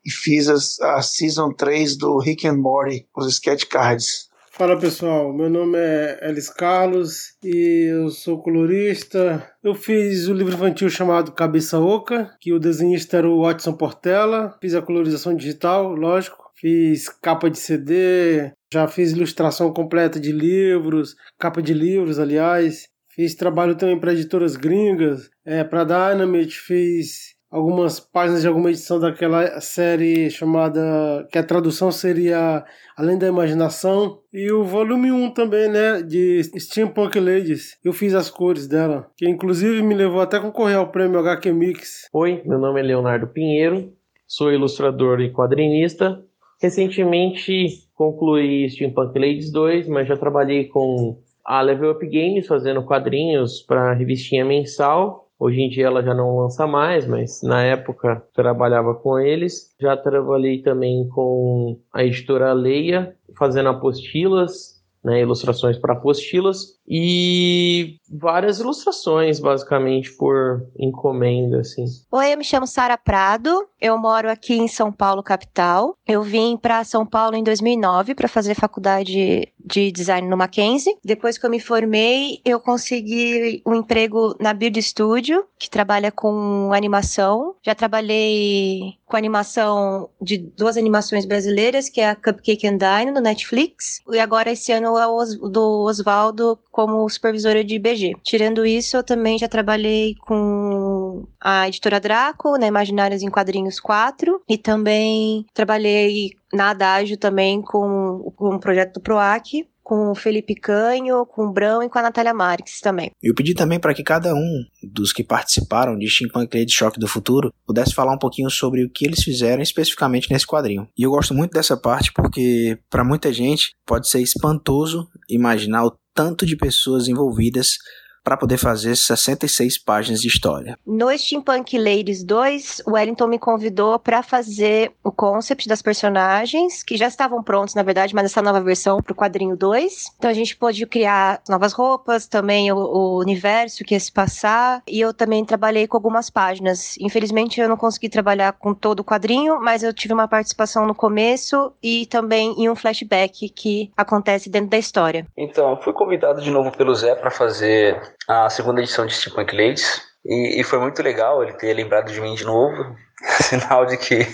e 0.07 0.11
fiz 0.11 0.49
a, 0.49 0.97
a 0.97 1.03
Season 1.03 1.53
3 1.53 1.97
do 1.97 2.19
Rick 2.19 2.47
and 2.47 2.59
Morty, 2.59 3.07
os 3.17 3.35
sketch 3.35 3.67
cards. 3.67 4.29
Fala 4.57 4.79
pessoal, 4.79 5.33
meu 5.33 5.51
nome 5.51 5.77
é 5.77 6.21
Elis 6.23 6.49
Carlos 6.49 7.37
e 7.43 7.89
eu 7.91 8.09
sou 8.09 8.41
colorista. 8.41 9.51
Eu 9.65 9.75
fiz 9.75 10.29
o 10.29 10.33
um 10.33 10.37
livro 10.37 10.55
infantil 10.55 10.89
chamado 10.89 11.33
Cabeça 11.33 11.81
Oca, 11.81 12.33
que 12.41 12.53
o 12.53 12.61
desenhista 12.61 13.17
era 13.17 13.29
o 13.29 13.43
Watson 13.43 13.73
Portela. 13.73 14.57
Fiz 14.61 14.77
a 14.77 14.81
colorização 14.81 15.35
digital, 15.35 15.93
lógico. 15.97 16.53
Fiz 16.55 17.09
capa 17.09 17.51
de 17.51 17.59
CD, 17.59 18.53
já 18.73 18.87
fiz 18.87 19.11
ilustração 19.11 19.73
completa 19.73 20.21
de 20.21 20.31
livros, 20.31 21.17
capa 21.37 21.61
de 21.61 21.75
livros, 21.75 22.21
aliás. 22.21 22.87
Fiz 23.11 23.35
trabalho 23.35 23.75
também 23.75 23.99
para 23.99 24.13
editoras 24.13 24.55
gringas, 24.55 25.31
é, 25.45 25.65
para 25.65 25.83
Dynamite, 25.83 26.61
fiz 26.61 27.34
algumas 27.55 28.01
páginas 28.01 28.43
de 28.43 28.49
alguma 28.49 28.71
edição 28.71 28.99
daquela 28.99 29.61
série 29.61 30.29
chamada 30.29 31.25
que 31.31 31.39
a 31.39 31.43
tradução 31.43 31.93
seria 31.93 32.65
Além 32.97 33.17
da 33.17 33.29
Imaginação 33.29 34.19
e 34.33 34.51
o 34.51 34.65
volume 34.65 35.13
1 35.13 35.31
também, 35.31 35.69
né, 35.69 36.03
de 36.03 36.43
Steampunk 36.59 37.21
Ladies. 37.21 37.79
Eu 37.85 37.93
fiz 37.93 38.13
as 38.13 38.29
cores 38.29 38.67
dela, 38.67 39.09
que 39.17 39.29
inclusive 39.29 39.81
me 39.83 39.95
levou 39.95 40.21
até 40.21 40.41
concorrer 40.41 40.77
ao 40.77 40.91
prêmio 40.91 41.21
HQ 41.21 41.53
Mix. 41.53 42.09
Oi, 42.13 42.43
meu 42.45 42.59
nome 42.59 42.81
é 42.81 42.83
Leonardo 42.83 43.29
Pinheiro, 43.29 43.93
sou 44.27 44.53
ilustrador 44.53 45.21
e 45.21 45.33
quadrinista. 45.33 46.21
Recentemente 46.61 47.69
concluí 47.95 48.69
Steampunk 48.69 49.17
Ladies 49.17 49.53
2, 49.53 49.87
mas 49.87 50.09
já 50.09 50.17
trabalhei 50.17 50.65
com 50.65 51.21
a 51.47 51.61
Level 51.61 51.93
Up 51.93 52.05
Games 52.05 52.49
fazendo 52.49 52.83
quadrinhos 52.83 53.63
para 53.63 53.93
revistinha 53.93 54.45
mensal 54.45 55.24
Hoje 55.39 55.61
em 55.61 55.69
dia 55.69 55.87
ela 55.87 56.03
já 56.03 56.15
não 56.15 56.39
lança 56.39 56.67
mais, 56.67 57.07
mas 57.07 57.43
na 57.43 57.63
época 57.63 58.23
trabalhava 58.35 58.95
com 58.95 59.19
eles. 59.19 59.75
Já 59.81 59.97
trabalhei 59.97 60.63
também 60.63 61.09
com 61.09 61.79
a 61.93 62.05
editora 62.05 62.53
Leia, 62.53 63.17
fazendo 63.37 63.69
apostilas, 63.69 64.83
né, 65.05 65.21
ilustrações 65.21 65.77
para 65.77 65.93
apostilas 65.93 66.79
e 66.87 67.97
várias 68.11 68.61
ilustrações, 68.61 69.41
basicamente, 69.41 70.13
por 70.13 70.67
encomenda, 70.79 71.61
assim. 71.61 71.85
Oi, 72.11 72.33
eu 72.33 72.39
me 72.39 72.45
chamo 72.45 72.67
Sara 72.67 72.97
Prado, 72.97 73.67
eu 73.81 73.99
moro 73.99 74.31
aqui 74.31 74.55
em 74.55 74.69
São 74.69 74.93
Paulo, 74.93 75.23
capital. 75.23 75.97
Eu 76.07 76.23
vim 76.23 76.57
para 76.57 76.85
São 76.85 77.05
Paulo 77.05 77.37
em 77.37 77.43
2009 77.43 78.15
para 78.15 78.29
fazer 78.29 78.55
faculdade 78.55 79.49
de 79.65 79.91
design 79.91 80.29
no 80.29 80.37
Mackenzie. 80.37 80.97
Depois 81.03 81.39
que 81.39 81.47
eu 81.47 81.51
me 81.51 81.59
formei, 81.59 82.41
eu 82.45 82.61
consegui 82.61 83.63
um 83.67 83.75
emprego 83.75 84.37
na 84.39 84.53
Build 84.53 84.81
Studio, 84.83 85.45
que 85.59 85.71
trabalha 85.71 86.13
com 86.13 86.71
animação. 86.73 87.55
Já 87.63 87.75
trabalhei 87.75 88.95
com 89.07 89.17
animação 89.17 90.11
de 90.21 90.39
duas 90.39 90.77
animações 90.77 91.25
brasileiras, 91.25 91.89
que 91.89 92.01
é 92.01 92.11
a 92.11 92.17
Cupcake 92.17 92.67
and 92.67 92.79
Dine 92.79 93.13
no 93.13 93.21
Netflix. 93.21 94.01
E 94.11 94.19
agora 94.19 94.51
esse 94.51 94.73
ano 94.73 94.99
é 94.99 95.07
o 95.07 95.25
do 95.49 95.85
Oswaldo 95.85 96.59
como 96.75 97.09
supervisora 97.09 97.63
de 97.63 97.79
BG. 97.79 98.15
Tirando 98.25 98.67
isso, 98.67 98.97
eu 98.97 99.05
também 99.05 99.39
já 99.39 99.47
trabalhei 99.47 100.17
com 100.17 101.25
a 101.41 101.69
editora 101.69 102.01
Draco, 102.01 102.59
na 102.59 102.67
Imaginários 102.67 103.23
em 103.23 103.31
Quadrinhos 103.31 103.79
4, 103.79 104.43
e 104.49 104.59
também 104.59 105.47
trabalhei 105.55 106.33
na 106.53 106.71
Adágio 106.71 107.17
também 107.17 107.63
com, 107.63 108.33
o 108.37 108.59
projeto 108.59 108.95
do 108.95 109.01
PROAC, 109.01 109.69
com 109.85 110.11
o 110.11 110.17
Felipe 110.17 110.57
Canho, 110.57 111.25
com 111.27 111.45
o 111.45 111.53
Brão 111.53 111.81
e 111.81 111.89
com 111.89 111.99
a 111.99 112.03
Natália 112.03 112.35
Marques 112.35 112.81
também. 112.81 113.13
Eu 113.23 113.35
pedi 113.37 113.55
também 113.55 113.79
para 113.79 113.95
que 113.95 114.03
cada 114.03 114.35
um 114.35 114.65
dos 114.83 115.13
que 115.13 115.23
participaram 115.23 115.97
de 115.97 116.09
Steampunk 116.09 116.59
Lady 116.59 116.73
Choque 116.73 116.99
do 116.99 117.07
Futuro 117.07 117.53
pudesse 117.65 117.95
falar 117.95 118.15
um 118.15 118.19
pouquinho 118.19 118.51
sobre 118.51 118.83
o 118.83 118.91
que 118.91 119.05
eles 119.05 119.23
fizeram 119.23 119.63
especificamente 119.63 120.29
nesse 120.29 120.47
quadrinho. 120.47 120.89
E 120.99 121.05
eu 121.05 121.11
gosto 121.11 121.35
muito 121.35 121.53
dessa 121.53 121.77
parte 121.77 122.13
porque, 122.13 122.79
para 122.91 123.05
muita 123.05 123.33
gente, 123.33 123.77
pode 123.87 124.09
ser 124.09 124.21
espantoso 124.21 125.07
imaginar 125.29 125.85
o 125.85 125.93
tanto 126.15 126.47
de 126.47 126.57
pessoas 126.57 127.09
envolvidas 127.09 127.79
para 128.25 128.39
poder 128.39 128.57
fazer 128.57 128.97
66 128.97 129.79
páginas 129.79 130.21
de 130.21 130.29
história. 130.29 130.79
No 130.87 131.17
Steampunk 131.17 131.79
Ladies 131.79 132.25
2, 132.25 132.83
o 132.87 132.93
Wellington 132.93 133.27
me 133.27 133.39
convidou 133.39 133.99
para 133.99 134.23
fazer 134.23 134.93
o 135.05 135.13
concept 135.13 135.69
das 135.69 135.83
personagens, 135.83 136.83
que 136.83 136.97
já 136.97 137.07
estavam 137.07 137.43
prontos, 137.43 137.75
na 137.75 137.83
verdade, 137.83 138.15
mas 138.15 138.25
essa 138.25 138.41
nova 138.41 138.61
versão 138.63 139.03
para 139.03 139.13
o 139.13 139.17
quadrinho 139.17 139.57
2. 139.57 140.15
Então 140.17 140.31
a 140.31 140.35
gente 140.35 140.57
pôde 140.57 140.87
criar 140.87 141.43
novas 141.49 141.75
roupas, 141.75 142.27
também 142.27 142.73
o, 142.73 142.77
o 142.77 143.19
universo 143.19 143.85
que 143.85 143.95
ia 143.95 144.01
se 144.01 144.11
passar, 144.11 144.83
e 144.89 144.99
eu 144.99 145.13
também 145.13 145.45
trabalhei 145.45 145.87
com 145.87 145.97
algumas 145.97 146.31
páginas. 146.31 146.97
Infelizmente 146.99 147.61
eu 147.61 147.69
não 147.69 147.77
consegui 147.77 148.09
trabalhar 148.09 148.53
com 148.53 148.73
todo 148.73 149.01
o 149.01 149.05
quadrinho, 149.05 149.61
mas 149.61 149.83
eu 149.83 149.93
tive 149.93 150.15
uma 150.15 150.27
participação 150.27 150.87
no 150.87 150.95
começo 150.95 151.73
e 151.83 152.07
também 152.07 152.55
em 152.57 152.71
um 152.71 152.75
flashback 152.75 153.51
que 153.51 153.91
acontece 153.97 154.49
dentro 154.49 154.71
da 154.71 154.79
história. 154.79 155.27
Então, 155.37 155.71
eu 155.71 155.77
fui 155.83 155.93
convidado 155.93 156.41
de 156.41 156.51
novo 156.51 156.71
pelo 156.73 156.95
Zé 156.95 157.15
para 157.15 157.31
fazer 157.31 158.14
a 158.29 158.49
segunda 158.51 158.81
edição 158.81 159.07
de 159.07 159.15
Steampunk 159.15 159.55
Ladies. 159.55 160.03
E, 160.25 160.61
e, 160.61 160.65
foi 160.65 160.79
muito 160.79 161.03
legal 161.03 161.43
ele 161.43 161.53
ter 161.53 161.75
lembrado 161.75 162.11
de 162.11 162.21
mim 162.21 162.35
de 162.35 162.45
novo. 162.45 162.97
Sinal 163.43 163.87
de 163.87 163.97
que 163.97 164.27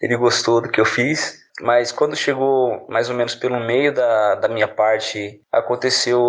ele 0.00 0.16
gostou 0.16 0.60
do 0.60 0.68
que 0.68 0.80
eu 0.80 0.84
fiz. 0.84 1.38
Mas 1.60 1.92
quando 1.92 2.16
chegou 2.16 2.86
mais 2.88 3.10
ou 3.10 3.14
menos 3.14 3.34
pelo 3.34 3.60
meio 3.60 3.92
da, 3.92 4.34
da 4.36 4.48
minha 4.48 4.68
parte, 4.68 5.40
aconteceu. 5.52 6.20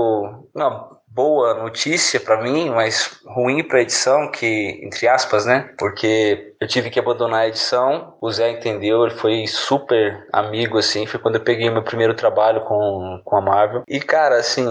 Não, 0.53 0.97
boa 1.07 1.53
notícia 1.55 2.19
para 2.19 2.41
mim, 2.41 2.69
mas 2.69 3.19
ruim 3.25 3.63
para 3.63 3.79
a 3.79 3.81
edição, 3.81 4.29
que 4.29 4.79
entre 4.83 5.07
aspas, 5.07 5.45
né? 5.45 5.73
Porque 5.77 6.50
eu 6.61 6.67
tive 6.67 6.91
que 6.91 6.99
abandonar 6.99 7.41
a 7.41 7.47
edição. 7.47 8.15
O 8.21 8.31
Zé 8.31 8.51
entendeu, 8.51 9.03
ele 9.03 9.15
foi 9.15 9.47
super 9.47 10.27
amigo 10.31 10.77
assim, 10.77 11.07
foi 11.07 11.19
quando 11.19 11.35
eu 11.35 11.41
peguei 11.41 11.71
meu 11.71 11.81
primeiro 11.81 12.13
trabalho 12.13 12.61
com, 12.61 13.19
com 13.25 13.35
a 13.35 13.41
Marvel. 13.41 13.81
E 13.87 13.99
cara, 13.99 14.35
assim, 14.37 14.63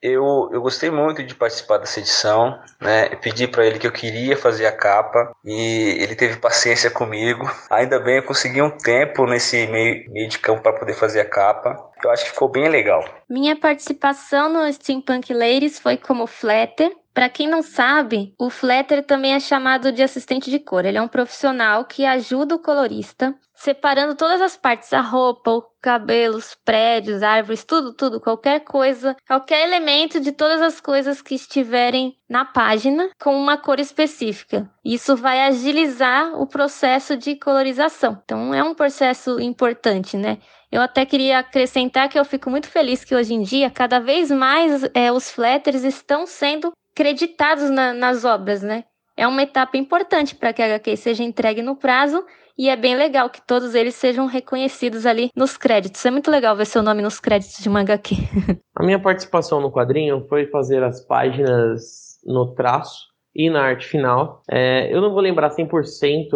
eu 0.00 0.48
eu 0.50 0.62
gostei 0.62 0.90
muito 0.90 1.22
de 1.22 1.34
participar 1.34 1.76
dessa 1.76 2.00
edição, 2.00 2.58
né? 2.80 3.08
Eu 3.12 3.18
pedi 3.18 3.46
para 3.46 3.66
ele 3.66 3.78
que 3.78 3.86
eu 3.86 3.92
queria 3.92 4.34
fazer 4.34 4.66
a 4.66 4.72
capa 4.72 5.30
e 5.44 5.98
ele 6.00 6.14
teve 6.14 6.38
paciência 6.38 6.90
comigo. 6.90 7.44
Ainda 7.70 7.98
bem 8.00 8.16
eu 8.16 8.22
consegui 8.22 8.62
um 8.62 8.70
tempo 8.70 9.26
nesse 9.26 9.66
meio, 9.66 10.10
meio 10.10 10.28
de 10.28 10.38
campo 10.38 10.62
para 10.62 10.72
poder 10.72 10.94
fazer 10.94 11.20
a 11.20 11.28
capa. 11.28 11.76
Eu 12.02 12.10
acho 12.10 12.24
que 12.24 12.30
ficou 12.30 12.48
bem 12.48 12.68
legal. 12.68 13.04
Minha 13.28 13.56
participação 13.56 14.48
no 14.50 14.72
Steampunk 14.72 15.34
Ladies 15.34 15.78
foi 15.78 15.98
como 15.98 16.26
flatter. 16.26 16.90
Para 17.16 17.30
quem 17.30 17.48
não 17.48 17.62
sabe, 17.62 18.34
o 18.38 18.50
flatter 18.50 19.02
também 19.02 19.32
é 19.32 19.40
chamado 19.40 19.90
de 19.90 20.02
assistente 20.02 20.50
de 20.50 20.58
cor. 20.58 20.84
Ele 20.84 20.98
é 20.98 21.00
um 21.02 21.08
profissional 21.08 21.86
que 21.86 22.04
ajuda 22.04 22.56
o 22.56 22.58
colorista, 22.58 23.34
separando 23.54 24.14
todas 24.14 24.38
as 24.42 24.54
partes, 24.54 24.92
a 24.92 25.00
roupa, 25.00 25.50
o 25.50 25.62
cabelo, 25.80 26.36
os 26.36 26.54
prédios, 26.54 27.22
árvores, 27.22 27.64
tudo, 27.64 27.94
tudo, 27.94 28.20
qualquer 28.20 28.60
coisa, 28.60 29.16
qualquer 29.26 29.66
elemento 29.66 30.20
de 30.20 30.30
todas 30.30 30.60
as 30.60 30.78
coisas 30.78 31.22
que 31.22 31.34
estiverem 31.34 32.14
na 32.28 32.44
página 32.44 33.08
com 33.18 33.34
uma 33.34 33.56
cor 33.56 33.80
específica. 33.80 34.70
Isso 34.84 35.16
vai 35.16 35.40
agilizar 35.40 36.38
o 36.38 36.46
processo 36.46 37.16
de 37.16 37.34
colorização. 37.36 38.20
Então 38.26 38.52
é 38.52 38.62
um 38.62 38.74
processo 38.74 39.40
importante, 39.40 40.18
né? 40.18 40.36
Eu 40.70 40.82
até 40.82 41.06
queria 41.06 41.38
acrescentar 41.38 42.10
que 42.10 42.18
eu 42.18 42.24
fico 42.26 42.50
muito 42.50 42.68
feliz 42.68 43.02
que 43.02 43.14
hoje 43.14 43.32
em 43.32 43.40
dia, 43.40 43.70
cada 43.70 44.00
vez 44.00 44.30
mais 44.30 44.82
é, 44.92 45.10
os 45.10 45.30
flatters 45.30 45.82
estão 45.82 46.26
sendo 46.26 46.72
creditados 46.96 47.70
na, 47.70 47.92
nas 47.92 48.24
obras, 48.24 48.62
né? 48.62 48.84
É 49.16 49.28
uma 49.28 49.42
etapa 49.42 49.76
importante 49.76 50.34
para 50.34 50.52
que 50.52 50.62
a 50.62 50.64
HQ 50.64 50.96
seja 50.96 51.22
entregue 51.22 51.62
no 51.62 51.76
prazo 51.76 52.24
e 52.58 52.70
é 52.70 52.76
bem 52.76 52.96
legal 52.96 53.28
que 53.28 53.46
todos 53.46 53.74
eles 53.74 53.94
sejam 53.94 54.26
reconhecidos 54.26 55.04
ali 55.04 55.30
nos 55.36 55.56
créditos. 55.58 56.04
É 56.04 56.10
muito 56.10 56.30
legal 56.30 56.56
ver 56.56 56.64
seu 56.64 56.82
nome 56.82 57.02
nos 57.02 57.20
créditos 57.20 57.62
de 57.62 57.68
uma 57.68 57.80
HQ. 57.80 58.14
a 58.74 58.82
minha 58.82 58.98
participação 58.98 59.60
no 59.60 59.70
quadrinho 59.70 60.26
foi 60.26 60.46
fazer 60.46 60.82
as 60.82 61.04
páginas 61.04 62.18
no 62.24 62.54
traço 62.54 63.14
e 63.34 63.50
na 63.50 63.62
arte 63.62 63.86
final. 63.86 64.40
É, 64.50 64.92
eu 64.94 65.02
não 65.02 65.12
vou 65.12 65.20
lembrar 65.20 65.50
100% 65.50 66.28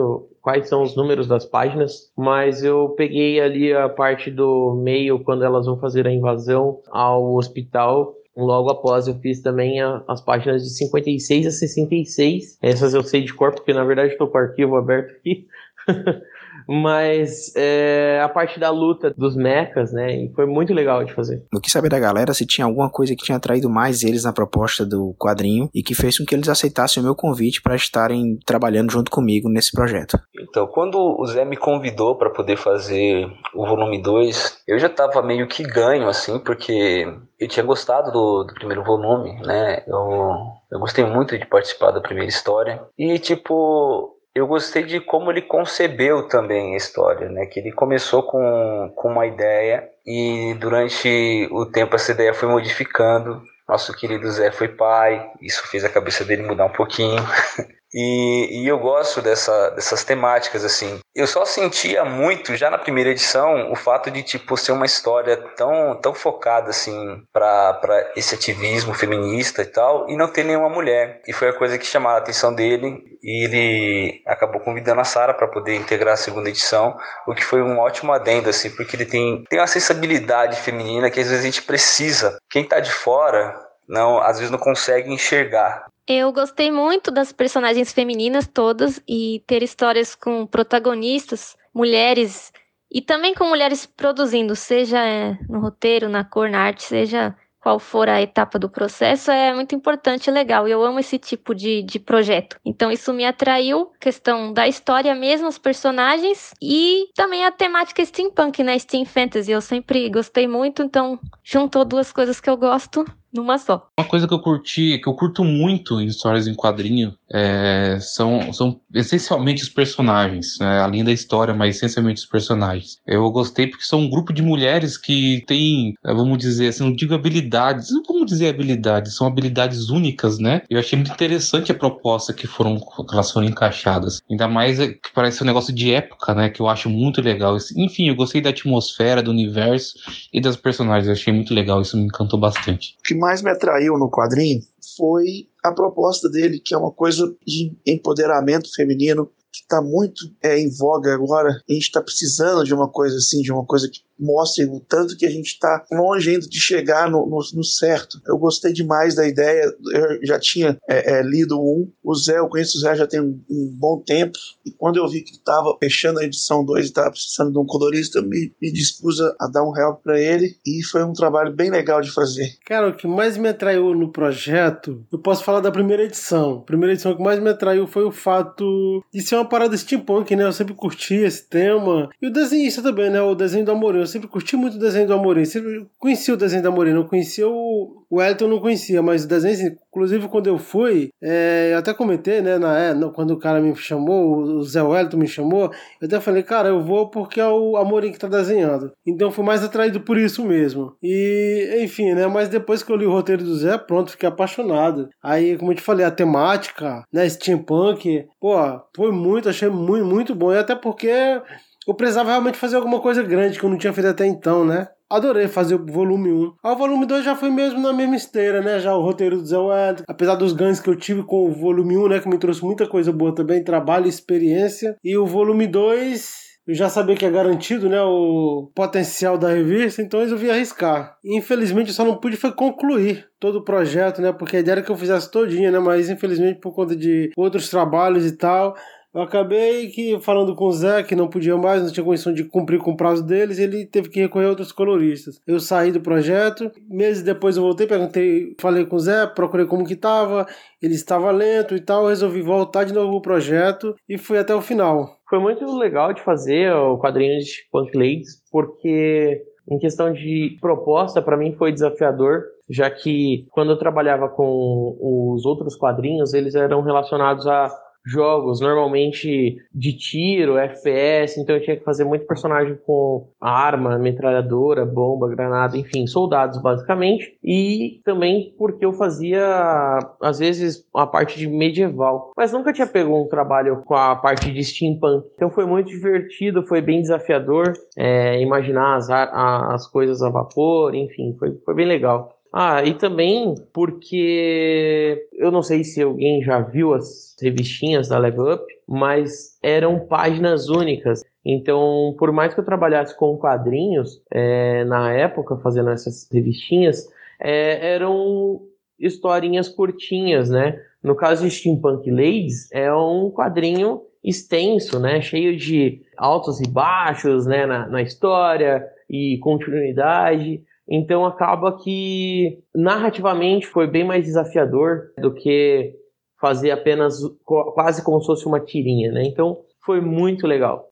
quais 0.43 0.69
são 0.69 0.83
os 0.83 0.95
números 0.95 1.27
das 1.27 1.47
páginas, 1.47 2.13
mas 2.17 2.63
eu 2.63 2.91
peguei 2.91 3.41
ali 3.41 3.73
a 3.73 3.89
parte 3.89 4.31
do 4.31 4.79
meio 4.83 5.23
quando 5.25 5.43
elas 5.43 5.65
vão 5.65 5.79
fazer 5.79 6.07
a 6.07 6.13
invasão 6.13 6.81
ao 6.91 7.35
hospital 7.35 8.15
Logo 8.45 8.71
após 8.71 9.07
eu 9.07 9.15
fiz 9.19 9.41
também 9.41 9.81
a, 9.81 10.03
as 10.09 10.21
páginas 10.21 10.63
de 10.63 10.71
56 10.71 11.47
a 11.47 11.51
66. 11.51 12.59
Essas 12.63 12.95
eu 12.95 13.03
sei 13.03 13.23
de 13.23 13.33
cor, 13.35 13.53
porque 13.53 13.73
na 13.73 13.85
verdade 13.85 14.13
estou 14.13 14.29
com 14.29 14.39
o 14.39 14.41
arquivo 14.41 14.77
aberto 14.77 15.17
aqui. 15.17 15.47
Mas 16.69 17.53
é, 17.57 18.21
a 18.23 18.29
parte 18.29 18.59
da 18.59 18.71
luta 18.71 19.13
dos 19.17 19.37
mechas, 19.37 19.93
né? 19.93 20.25
E 20.25 20.33
foi 20.35 20.47
muito 20.47 20.73
legal 20.73 21.05
de 21.05 21.13
fazer. 21.13 21.43
Eu 21.53 21.61
quis 21.61 21.73
saber 21.73 21.89
da 21.89 21.99
galera 21.99 22.35
se 22.35 22.47
tinha 22.47 22.65
alguma 22.65 22.91
coisa 22.91 23.15
que 23.15 23.25
tinha 23.25 23.37
atraído 23.37 23.69
mais 23.69 24.03
eles 24.03 24.25
na 24.25 24.33
proposta 24.33 24.85
do 24.85 25.15
quadrinho 25.19 25.69
e 25.75 25.83
que 25.83 25.95
fez 25.95 26.19
com 26.19 26.25
que 26.25 26.35
eles 26.35 26.49
aceitassem 26.49 27.03
o 27.03 27.05
meu 27.05 27.15
convite 27.15 27.63
para 27.63 27.75
estarem 27.75 28.39
trabalhando 28.45 28.91
junto 28.91 29.11
comigo 29.11 29.49
nesse 29.49 29.73
projeto. 29.73 30.19
Então, 30.41 30.67
quando 30.67 30.99
o 30.99 31.27
Zé 31.27 31.45
me 31.45 31.57
convidou 31.57 32.17
para 32.17 32.31
poder 32.31 32.57
fazer 32.57 33.27
o 33.55 33.67
volume 33.67 34.03
2, 34.03 34.63
eu 34.67 34.79
já 34.79 34.87
estava 34.87 35.23
meio 35.23 35.47
que 35.47 35.63
ganho, 35.63 36.09
assim, 36.09 36.39
porque 36.39 37.07
eu 37.39 37.49
tinha 37.49 37.65
gostado 37.65 38.13
do, 38.13 38.45
do 38.45 38.55
primeiro 38.55 38.85
volume, 38.85 39.41
né? 39.45 39.83
Eu, 39.87 40.37
eu 40.71 40.79
gostei 40.79 41.05
muito 41.05 41.39
de 41.39 41.47
participar 41.47 41.91
da 41.91 42.01
primeira 42.01 42.29
história. 42.29 42.83
E, 42.99 43.19
tipo, 43.19 44.17
eu 44.35 44.47
gostei 44.47 44.85
de 44.85 45.01
como 45.01 45.31
ele 45.31 45.43
concebeu 45.43 46.29
também 46.29 46.75
a 46.75 46.77
história, 46.77 47.29
né? 47.29 47.47
Que 47.47 47.61
ele 47.61 47.73
começou 47.73 48.23
com, 48.23 48.93
com 48.95 49.09
uma 49.09 49.27
ideia 49.27 49.89
e 50.07 50.55
durante 50.59 51.49
o 51.51 51.67
tempo 51.67 51.97
essa 51.97 52.13
ideia 52.13 52.33
foi 52.33 52.49
modificando. 52.49 53.43
Nosso 53.69 53.97
querido 53.97 54.31
Zé 54.31 54.51
foi 54.51 54.69
pai, 54.69 55.31
isso 55.41 55.67
fez 55.69 55.85
a 55.85 55.89
cabeça 55.89 56.25
dele 56.25 56.43
mudar 56.43 56.67
um 56.67 56.73
pouquinho. 56.73 57.23
E, 57.93 58.63
e, 58.63 58.69
eu 58.69 58.79
gosto 58.79 59.21
dessa, 59.21 59.71
dessas 59.71 60.05
temáticas, 60.05 60.65
assim. 60.65 61.01
Eu 61.15 61.27
só 61.27 61.45
sentia 61.45 62.05
muito, 62.05 62.57
já 62.57 62.71
na 62.71 62.79
primeira 62.79 63.11
edição, 63.11 63.71
o 63.73 63.77
fato 63.77 64.11
de, 64.11 64.23
tipo, 64.23 64.57
ser 64.57 64.73
uma 64.73 64.87
história 64.87 65.37
tão, 65.57 65.99
tão 66.01 66.15
focada, 66.15 66.71
assim, 66.71 67.23
para 67.33 68.13
esse 68.17 68.35
ativismo 68.35 68.95
feminista 68.95 69.63
e 69.63 69.67
tal, 69.67 70.09
e 70.09 70.17
não 70.17 70.29
ter 70.29 70.45
nenhuma 70.45 70.69
mulher. 70.69 71.21
E 71.27 71.33
foi 71.33 71.49
a 71.49 71.53
coisa 71.53 71.79
que 71.79 71.87
chamou 71.87 72.13
a 72.13 72.19
atenção 72.19 72.55
dele, 72.55 73.03
e 73.23 73.45
ele 73.45 74.23
acabou 74.27 74.61
convidando 74.61 75.01
a 75.01 75.05
Sara 75.05 75.35
para 75.35 75.49
poder 75.49 75.75
integrar 75.75 76.15
a 76.15 76.17
segunda 76.17 76.49
edição, 76.49 76.97
o 77.27 77.35
que 77.35 77.45
foi 77.45 77.61
um 77.61 77.79
ótimo 77.79 78.13
adendo, 78.13 78.49
assim, 78.49 78.71
porque 78.71 78.95
ele 78.95 79.05
tem, 79.05 79.45
tem 79.49 79.59
uma 79.59 79.67
sensibilidade 79.67 80.57
feminina 80.57 81.11
que 81.11 81.21
às 81.21 81.29
vezes 81.29 81.43
a 81.43 81.47
gente 81.47 81.63
precisa. 81.63 82.39
Quem 82.49 82.65
tá 82.65 82.79
de 82.79 82.93
fora 82.93 83.55
não, 83.89 84.19
às 84.19 84.39
vezes 84.39 84.53
não 84.53 84.59
consegue 84.59 85.13
enxergar. 85.13 85.87
Eu 86.13 86.33
gostei 86.33 86.73
muito 86.73 87.09
das 87.13 87.31
personagens 87.33 87.93
femininas 87.93 88.45
todas 88.45 89.01
e 89.07 89.45
ter 89.47 89.63
histórias 89.63 90.17
com 90.17 90.45
protagonistas, 90.45 91.57
mulheres 91.73 92.53
e 92.91 93.01
também 93.01 93.33
com 93.33 93.45
mulheres 93.45 93.87
produzindo, 93.87 94.57
seja 94.57 94.99
é, 94.99 95.39
no 95.49 95.61
roteiro, 95.61 96.09
na 96.09 96.25
cor, 96.25 96.51
na 96.51 96.63
arte, 96.63 96.83
seja 96.83 97.37
qual 97.61 97.79
for 97.79 98.09
a 98.09 98.21
etapa 98.21 98.59
do 98.59 98.69
processo, 98.69 99.31
é 99.31 99.55
muito 99.55 99.73
importante 99.73 100.27
e 100.27 100.33
legal. 100.33 100.67
Eu 100.67 100.83
amo 100.83 100.99
esse 100.99 101.17
tipo 101.17 101.55
de, 101.55 101.81
de 101.85 102.01
projeto. 102.01 102.59
Então, 102.65 102.91
isso 102.91 103.13
me 103.13 103.25
atraiu, 103.25 103.93
questão 104.01 104.53
da 104.53 104.67
história 104.67 105.15
mesmo, 105.15 105.47
os 105.47 105.59
personagens 105.59 106.53
e 106.61 107.05
também 107.15 107.45
a 107.45 107.53
temática 107.53 108.05
steampunk, 108.05 108.65
né? 108.65 108.77
Steam 108.81 109.05
Fantasy. 109.05 109.53
Eu 109.53 109.61
sempre 109.61 110.11
gostei 110.11 110.49
muito, 110.49 110.83
então 110.83 111.21
juntou 111.45 111.85
duas 111.85 112.11
coisas 112.11 112.41
que 112.41 112.51
eu 112.51 112.57
gosto 112.57 113.05
numa 113.33 113.59
só. 113.59 113.89
Uma 113.99 114.07
coisa 114.07 114.27
que 114.27 114.35
eu 114.35 114.41
curti, 114.41 114.99
que 114.99 115.09
eu 115.09 115.15
curto 115.15 115.45
muito 115.45 116.01
em 116.01 116.07
histórias 116.07 116.47
em 116.47 116.55
quadrinho, 116.55 117.17
é, 117.33 117.99
são, 118.01 118.53
são 118.53 118.81
essencialmente 118.95 119.63
os 119.63 119.69
personagens, 119.69 120.59
né? 120.59 120.81
além 120.81 121.05
da 121.05 121.13
história, 121.13 121.55
mas 121.55 121.77
essencialmente 121.77 122.21
os 122.21 122.27
personagens. 122.27 122.99
Eu 123.07 123.31
gostei 123.31 123.67
porque 123.67 123.85
são 123.85 124.01
um 124.01 124.11
grupo 124.11 124.33
de 124.33 124.43
mulheres 124.43 124.97
que 124.97 125.43
têm, 125.47 125.95
é, 126.05 126.13
vamos 126.13 126.39
dizer 126.39 126.69
assim, 126.69 126.85
não 126.85 126.95
digo 126.95 127.15
habilidades, 127.15 127.89
não 127.91 128.25
dizer 128.25 128.49
habilidades, 128.49 129.15
são 129.15 129.27
habilidades 129.27 129.89
únicas, 129.89 130.39
né? 130.39 130.63
Eu 130.69 130.79
achei 130.79 130.97
muito 130.97 131.13
interessante 131.13 131.73
a 131.73 131.75
proposta 131.75 132.33
que 132.33 132.47
foram, 132.47 132.79
que 132.79 133.13
elas 133.15 133.31
foram 133.31 133.47
encaixadas. 133.47 134.21
Ainda 134.31 134.49
mais 134.49 134.79
é, 134.81 134.89
que 134.89 135.13
parece 135.15 135.43
um 135.43 135.47
negócio 135.47 135.73
de 135.73 135.93
época, 135.93 136.35
né? 136.35 136.49
Que 136.49 136.61
eu 136.61 136.69
acho 136.69 136.89
muito 136.89 137.21
legal. 137.21 137.57
Enfim, 137.77 138.09
eu 138.09 138.15
gostei 138.15 138.41
da 138.41 138.51
atmosfera, 138.51 139.23
do 139.23 139.31
universo 139.31 139.95
e 140.33 140.41
das 140.41 140.57
personagens. 140.57 141.07
Eu 141.07 141.13
achei 141.13 141.33
muito 141.33 141.55
legal, 141.55 141.81
isso 141.83 141.97
me 141.97 142.05
encantou 142.05 142.39
bastante. 142.39 142.97
O 143.01 143.03
que 143.03 143.15
mais 143.15 143.43
me 143.43 143.51
atraiu 143.51 143.99
no 143.99 144.11
quadrinho 144.11 144.61
foi 144.97 145.47
a 145.63 145.73
proposta 145.73 146.29
dele, 146.29 146.61
que 146.61 146.75
é 146.75 146.79
uma 146.79 146.93
coisa 146.93 147.35
de 147.47 147.77
empoderamento 147.87 148.73
feminino 148.75 149.31
que 149.53 149.63
está 149.63 149.83
muito 149.83 150.33
é, 150.43 150.59
em 150.59 150.71
voga 150.71 151.13
agora. 151.13 151.51
A 151.69 151.73
gente 151.73 151.83
está 151.83 152.01
precisando 152.01 152.65
de 152.65 152.73
uma 152.73 152.89
coisa 152.89 153.17
assim, 153.17 153.43
de 153.43 153.53
uma 153.53 153.65
coisa 153.65 153.89
que 153.89 154.01
mostre 154.21 154.65
o 154.67 154.81
tanto 154.81 155.17
que 155.17 155.27
a 155.27 155.31
gente 155.31 155.49
está 155.49 155.85
longe 155.91 156.31
ainda 156.31 156.47
de 156.47 156.61
chegar 156.61 157.11
no, 157.11 157.27
no, 157.27 157.39
no, 157.55 157.65
certo. 157.65 158.21
Eu 158.27 158.39
gostei 158.39 158.73
demais 158.73 159.15
da 159.15 159.27
ideia, 159.27 159.65
eu 159.93 160.27
já 160.27 160.39
tinha 160.39 160.79
é, 160.89 161.19
é, 161.19 161.23
lido 161.23 161.59
um, 161.59 161.91
o 162.03 162.15
Zé, 162.15 162.39
eu 162.39 162.49
conheço 162.49 162.79
o 162.79 162.81
Zé 162.81 162.95
já 162.95 163.07
tem 163.07 163.21
um, 163.21 163.41
um 163.51 163.75
bom 163.79 164.01
tempo, 164.01 164.39
e 164.65 164.71
quando 164.71 164.97
eu 164.97 165.09
vi 165.09 165.23
que 165.23 165.33
estava 165.33 165.77
fechando 165.79 166.21
a 166.21 166.25
edição 166.25 166.65
2 166.65 166.85
e 166.85 166.89
estava 166.89 167.11
precisando 167.11 167.53
de 167.53 167.59
um 167.59 167.67
colorista, 167.67 168.21
me, 168.21 168.53
me 168.61 168.73
dispus 168.73 169.21
a, 169.21 169.35
a 169.41 169.49
dar 169.49 169.63
um 169.63 169.77
help 169.77 170.03
para 170.03 170.21
ele, 170.21 170.57
e 170.67 170.83
foi 170.85 171.05
um 171.05 171.13
trabalho 171.13 171.55
bem 171.55 171.71
legal 171.71 172.01
de 172.01 172.11
fazer. 172.11 172.51
Cara, 172.67 172.89
o 172.89 172.97
que 172.97 173.07
mais 173.07 173.37
me 173.37 173.49
atraiu 173.49 173.95
no 173.95 174.11
projeto, 174.11 175.05
eu 175.13 175.19
posso 175.19 175.45
falar 175.45 175.61
da 175.61 175.71
primeira 175.71 176.05
edição. 176.05 176.59
A 176.59 176.63
primeira 176.63 176.93
edição 176.93 177.17
que 177.17 177.23
mais 177.23 177.41
me 177.41 177.51
atraiu 177.51 177.87
foi 177.87 178.05
o 178.05 178.13
fato 178.13 179.03
de 179.13 179.23
ser 179.23 179.37
uma 179.37 179.49
parada 179.49 179.77
steampunk, 179.77 180.35
né? 180.35 180.45
Eu 180.45 180.53
sempre 180.53 180.75
curti 180.75 181.15
esse 181.15 181.49
tema. 181.49 182.09
E 182.21 182.27
o 182.27 182.33
desenhista 182.33 182.83
também, 182.83 183.11
né? 183.11 183.21
O 183.21 183.35
desenho 183.35 183.65
do 183.65 183.73
Amorim. 183.73 184.01
Eu 184.01 184.07
sempre 184.11 184.29
curti 184.29 184.57
muito 184.57 184.77
o 184.77 184.79
desenho 184.79 185.07
do 185.07 185.15
Amorim. 185.15 185.45
Sempre 185.45 185.87
conheci 185.99 186.31
o 186.33 186.37
desenho 186.37 186.63
do 186.63 186.69
Amorim. 186.69 186.93
Não 186.93 187.07
conhecia 187.07 187.49
o. 187.49 188.01
O 188.11 188.21
Elton 188.21 188.49
não 188.49 188.59
conhecia, 188.59 189.01
mas 189.01 189.25
o 189.25 189.29
desenho, 189.29 189.55
assim, 189.55 189.77
inclusive 189.89 190.27
quando 190.27 190.49
eu 190.49 190.59
fui, 190.59 191.11
é, 191.23 191.71
eu 191.73 191.79
até 191.79 191.95
comentei, 191.95 192.41
né? 192.41 192.59
Na, 192.59 192.77
é, 192.77 192.95
quando 193.15 193.31
o 193.31 193.39
cara 193.39 193.61
me 193.61 193.73
chamou, 193.77 194.39
o 194.39 194.63
Zé 194.65 194.83
Wellington 194.83 195.17
me 195.17 195.29
chamou, 195.29 195.71
eu 196.01 196.07
até 196.07 196.19
falei, 196.19 196.43
cara, 196.43 196.71
eu 196.71 196.83
vou 196.83 197.09
porque 197.09 197.41
é 197.41 197.47
o 197.47 197.77
Amorim 197.77 198.11
que 198.11 198.19
tá 198.19 198.27
desenhando. 198.27 198.93
Então 199.07 199.31
fui 199.31 199.45
mais 199.45 199.63
atraído 199.63 200.01
por 200.01 200.19
isso 200.19 200.45
mesmo. 200.45 200.97
E, 201.01 201.79
enfim, 201.85 202.13
né? 202.13 202.27
Mas 202.27 202.49
depois 202.49 202.83
que 202.83 202.91
eu 202.91 202.97
li 202.97 203.07
o 203.07 203.13
roteiro 203.13 203.45
do 203.45 203.57
Zé, 203.57 203.79
pronto, 203.79 204.11
fiquei 204.11 204.29
apaixonado. 204.29 205.09
Aí, 205.23 205.57
como 205.57 205.71
eu 205.71 205.77
te 205.77 205.83
falei, 205.83 206.05
a 206.05 206.11
temática, 206.11 207.05
né? 207.13 207.29
Steampunk, 207.29 208.27
pô, 208.41 208.57
foi 208.97 209.13
muito, 209.13 209.49
achei 209.49 209.69
muito, 209.69 210.05
muito 210.05 210.35
bom. 210.35 210.53
E 210.53 210.59
até 210.59 210.75
porque 210.75 211.41
eu 211.87 211.95
precisava 211.95 212.31
realmente 212.31 212.59
fazer 212.59 212.77
alguma 212.77 213.01
coisa 213.01 213.23
grande 213.23 213.59
que 213.59 213.65
eu 213.65 213.71
não 213.71 213.79
tinha 213.79 213.93
feito 213.93 214.09
até 214.09 214.27
então, 214.27 214.65
né? 214.65 214.89
Adorei 215.09 215.49
fazer 215.49 215.75
o 215.75 215.85
volume 215.85 216.33
1. 216.33 216.53
Ah, 216.63 216.73
o 216.73 216.77
volume 216.77 217.05
2 217.05 217.25
já 217.25 217.35
foi 217.35 217.51
mesmo 217.51 217.81
na 217.81 217.93
mesma 217.93 218.15
esteira, 218.15 218.63
né? 218.63 218.79
Já 218.79 218.95
o 218.95 219.03
roteiro 219.03 219.39
do 219.39 219.47
Zé 219.47 219.59
Wellington. 219.59 220.05
Apesar 220.07 220.37
dos 220.37 220.53
ganhos 220.53 220.79
que 220.79 220.89
eu 220.89 220.95
tive 220.95 221.25
com 221.25 221.49
o 221.49 221.53
volume 221.53 221.97
1, 221.97 222.09
né? 222.09 222.21
Que 222.21 222.29
me 222.29 222.39
trouxe 222.39 222.63
muita 222.65 222.87
coisa 222.87 223.13
boa 223.13 223.35
também, 223.35 223.65
trabalho 223.65 224.07
e 224.07 224.09
experiência. 224.09 224.97
E 225.03 225.17
o 225.19 225.27
volume 225.27 225.67
2 225.67 226.51
eu 226.71 226.75
já 226.75 226.89
sabia 226.89 227.17
que 227.17 227.25
é 227.25 227.31
garantido, 227.31 227.89
né, 227.89 228.01
o 228.01 228.71
potencial 228.75 229.37
da 229.37 229.49
revista, 229.49 230.03
então 230.03 230.21
eu 230.21 230.25
resolvi 230.25 230.51
arriscar. 230.51 231.17
Infelizmente 231.25 231.89
eu 231.89 231.95
só 231.95 232.05
não 232.05 232.19
pude 232.19 232.37
foi 232.37 232.53
concluir 232.53 233.27
todo 233.41 233.57
o 233.57 233.65
projeto, 233.65 234.23
né, 234.23 234.33
porque 234.33 234.57
a 234.57 234.61
ideia 234.61 234.75
era 234.75 234.83
que 234.83 234.91
eu 234.91 234.97
fizesse 234.97 235.29
todinha, 235.31 235.71
né, 235.73 235.81
mas 235.81 236.09
infelizmente 236.09 236.61
por 236.61 236.73
conta 236.73 236.95
de 236.95 237.33
outros 237.37 237.69
trabalhos 237.69 238.25
e 238.25 238.37
tal, 238.37 238.77
eu 239.13 239.23
acabei 239.23 239.89
que 239.89 240.19
falando 240.21 240.55
com 240.55 240.67
o 240.67 240.73
Zé, 240.73 241.03
que 241.03 241.17
não 241.17 241.29
podia 241.29 241.57
mais, 241.57 241.83
não 241.83 241.91
tinha 241.91 242.05
condição 242.05 242.33
de 242.33 242.45
cumprir 242.45 242.79
com 242.79 242.93
o 242.93 242.97
prazo 242.97 243.25
deles, 243.25 243.59
ele 243.59 243.85
teve 243.85 244.09
que 244.09 244.21
recorrer 244.21 244.47
a 244.47 244.51
outros 244.51 244.73
coloristas. 244.73 245.41
Eu 245.47 245.59
saí 245.59 245.91
do 245.91 246.01
projeto, 246.01 246.71
meses 246.89 247.23
depois 247.23 247.57
eu 247.57 247.63
voltei, 247.63 247.87
perguntei, 247.87 248.55
falei 248.61 248.87
com 248.87 248.97
o 248.97 249.01
Zé, 249.01 249.27
procurei 249.27 249.67
como 249.67 249.87
que 249.87 249.97
tava, 249.97 250.47
ele 250.81 250.95
estava 250.95 251.31
lento 251.31 251.75
e 251.75 251.81
tal, 251.81 252.07
resolvi 252.07 252.41
voltar 252.41 252.85
de 252.85 252.93
novo 252.93 253.17
o 253.17 253.23
projeto 253.23 253.95
e 254.09 254.17
fui 254.17 254.39
até 254.39 254.55
o 254.55 254.63
final. 254.63 255.19
Foi 255.29 255.39
muito 255.39 255.65
legal 255.77 256.13
de 256.13 256.23
fazer 256.23 256.73
o 256.73 256.99
quadrinho 256.99 257.39
de 257.39 257.69
Punk 257.71 257.97
Ladies, 257.97 258.43
porque 258.51 259.43
em 259.71 259.79
questão 259.79 260.13
de 260.13 260.57
proposta, 260.61 261.23
para 261.23 261.37
mim 261.37 261.55
foi 261.57 261.73
desafiador, 261.73 262.43
já 262.69 262.91
que 262.91 263.47
quando 263.51 263.71
eu 263.71 263.79
trabalhava 263.79 264.29
com 264.29 264.97
os 265.01 265.45
outros 265.45 265.77
quadrinhos, 265.77 266.35
eles 266.35 266.55
eram 266.55 266.83
relacionados 266.83 267.47
a 267.47 267.69
jogos, 268.05 268.61
normalmente 268.61 269.57
de 269.73 269.93
tiro, 269.93 270.57
FPS, 270.57 271.39
então 271.39 271.57
eu 271.57 271.63
tinha 271.63 271.77
que 271.77 271.85
fazer 271.85 272.05
muito 272.05 272.27
personagem 272.27 272.79
com 272.87 273.29
arma, 273.41 273.99
metralhadora, 273.99 274.87
bomba, 274.87 275.29
granada, 275.29 275.77
enfim, 275.77 276.07
soldados 276.07 276.61
basicamente, 276.61 277.37
e 277.43 278.01
também 278.05 278.55
porque 278.59 278.85
eu 278.85 278.93
fazia 278.93 279.99
às 280.21 280.39
vezes 280.39 280.87
a 280.95 281.07
parte 281.07 281.39
de 281.39 281.47
medieval, 281.47 282.33
mas 282.37 282.53
nunca 282.53 282.73
tinha 282.73 282.87
pego 282.87 283.17
um 283.17 283.29
trabalho 283.29 283.83
com 283.85 283.95
a 283.95 284.17
parte 284.17 284.53
de 284.53 284.65
steampunk, 284.65 285.27
então 285.35 285.51
foi 285.51 285.67
muito 285.67 285.89
divertido, 285.89 286.67
foi 286.67 286.81
bem 286.81 287.01
desafiador 287.01 287.73
é, 287.97 288.41
imaginar 288.41 288.97
as, 288.97 289.11
as 289.11 289.87
coisas 289.87 290.23
a 290.23 290.31
vapor, 290.31 290.95
enfim, 290.95 291.37
foi, 291.39 291.55
foi 291.65 291.75
bem 291.75 291.87
legal. 291.87 292.40
Ah, 292.53 292.83
e 292.85 292.95
também 292.95 293.55
porque 293.73 295.29
eu 295.35 295.53
não 295.53 295.63
sei 295.63 295.85
se 295.85 296.03
alguém 296.03 296.43
já 296.43 296.61
viu 296.61 296.93
as 296.95 297.37
revistinhas 297.41 298.09
da 298.09 298.19
Level 298.19 298.55
Up, 298.55 298.65
mas 298.89 299.57
eram 299.63 300.01
páginas 300.01 300.69
únicas. 300.69 301.23
Então, 301.45 302.15
por 302.19 302.33
mais 302.33 302.53
que 302.53 302.61
eu 302.61 302.65
trabalhasse 302.65 303.17
com 303.17 303.37
quadrinhos 303.39 304.21
é, 304.31 304.85
na 304.85 305.13
época, 305.13 305.57
fazendo 305.59 305.91
essas 305.91 306.29
revistinhas, 306.31 307.09
é, 307.41 307.95
eram 307.95 308.61
historinhas 308.99 309.69
curtinhas, 309.69 310.51
né? 310.51 310.79
No 311.03 311.15
caso 311.15 311.45
de 311.45 311.51
Steampunk 311.51 312.11
Ladies, 312.11 312.71
é 312.73 312.93
um 312.93 313.31
quadrinho 313.31 314.03
extenso, 314.23 315.01
né? 315.01 315.21
Cheio 315.23 315.57
de 315.57 316.03
altos 316.17 316.61
e 316.61 316.69
baixos, 316.69 317.47
né? 317.47 317.65
Na, 317.65 317.87
na 317.87 318.03
história 318.03 318.85
e 319.09 319.39
continuidade. 319.39 320.63
Então 320.91 321.25
acaba 321.25 321.79
que 321.79 322.59
narrativamente 322.75 323.67
foi 323.67 323.87
bem 323.87 324.05
mais 324.05 324.25
desafiador 324.25 325.13
do 325.19 325.33
que 325.33 325.95
fazer 326.41 326.73
apenas 326.73 327.21
quase 327.45 328.03
como 328.03 328.21
se 328.21 328.27
fosse 328.27 328.47
uma 328.47 328.59
tirinha, 328.59 329.13
né? 329.13 329.23
Então 329.25 329.59
foi 329.85 330.01
muito 330.01 330.47
legal. 330.47 330.89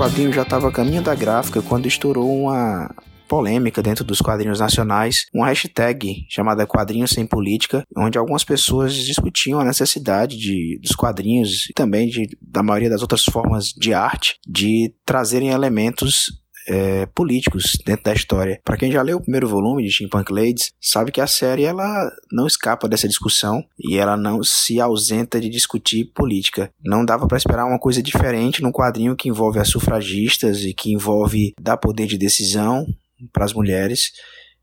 Quadrinho 0.00 0.32
já 0.32 0.40
estava 0.40 0.66
a 0.66 0.72
caminho 0.72 1.02
da 1.02 1.14
gráfica 1.14 1.60
quando 1.60 1.86
estourou 1.86 2.44
uma 2.44 2.90
polêmica 3.28 3.82
dentro 3.82 4.02
dos 4.02 4.22
quadrinhos 4.22 4.58
nacionais, 4.58 5.26
uma 5.32 5.48
hashtag 5.48 6.24
chamada 6.26 6.66
Quadrinhos 6.66 7.10
Sem 7.10 7.26
Política, 7.26 7.84
onde 7.94 8.16
algumas 8.16 8.42
pessoas 8.42 8.94
discutiam 8.94 9.60
a 9.60 9.64
necessidade 9.64 10.38
de, 10.38 10.80
dos 10.82 10.96
quadrinhos 10.96 11.68
e 11.68 11.74
também 11.74 12.08
de, 12.08 12.26
da 12.40 12.62
maioria 12.62 12.88
das 12.88 13.02
outras 13.02 13.24
formas 13.24 13.66
de 13.66 13.92
arte 13.92 14.36
de 14.48 14.90
trazerem 15.04 15.50
elementos 15.50 16.39
é, 16.70 17.06
políticos 17.06 17.76
dentro 17.84 18.04
da 18.04 18.14
história. 18.14 18.60
Para 18.64 18.76
quem 18.76 18.92
já 18.92 19.02
leu 19.02 19.16
o 19.16 19.20
primeiro 19.20 19.48
volume 19.48 19.82
de 19.82 19.90
Steampunk 19.90 20.32
Ladies, 20.32 20.72
sabe 20.80 21.10
que 21.10 21.20
a 21.20 21.26
série 21.26 21.64
ela 21.64 22.08
não 22.30 22.46
escapa 22.46 22.88
dessa 22.88 23.08
discussão 23.08 23.64
e 23.76 23.98
ela 23.98 24.16
não 24.16 24.40
se 24.44 24.80
ausenta 24.80 25.40
de 25.40 25.48
discutir 25.48 26.12
política. 26.14 26.70
Não 26.84 27.04
dava 27.04 27.26
para 27.26 27.36
esperar 27.36 27.66
uma 27.66 27.78
coisa 27.78 28.00
diferente 28.00 28.62
num 28.62 28.70
quadrinho 28.70 29.16
que 29.16 29.28
envolve 29.28 29.58
as 29.58 29.68
sufragistas 29.68 30.64
e 30.64 30.72
que 30.72 30.92
envolve 30.92 31.54
dar 31.60 31.76
poder 31.76 32.06
de 32.06 32.16
decisão 32.16 32.86
para 33.32 33.44
as 33.44 33.52
mulheres. 33.52 34.12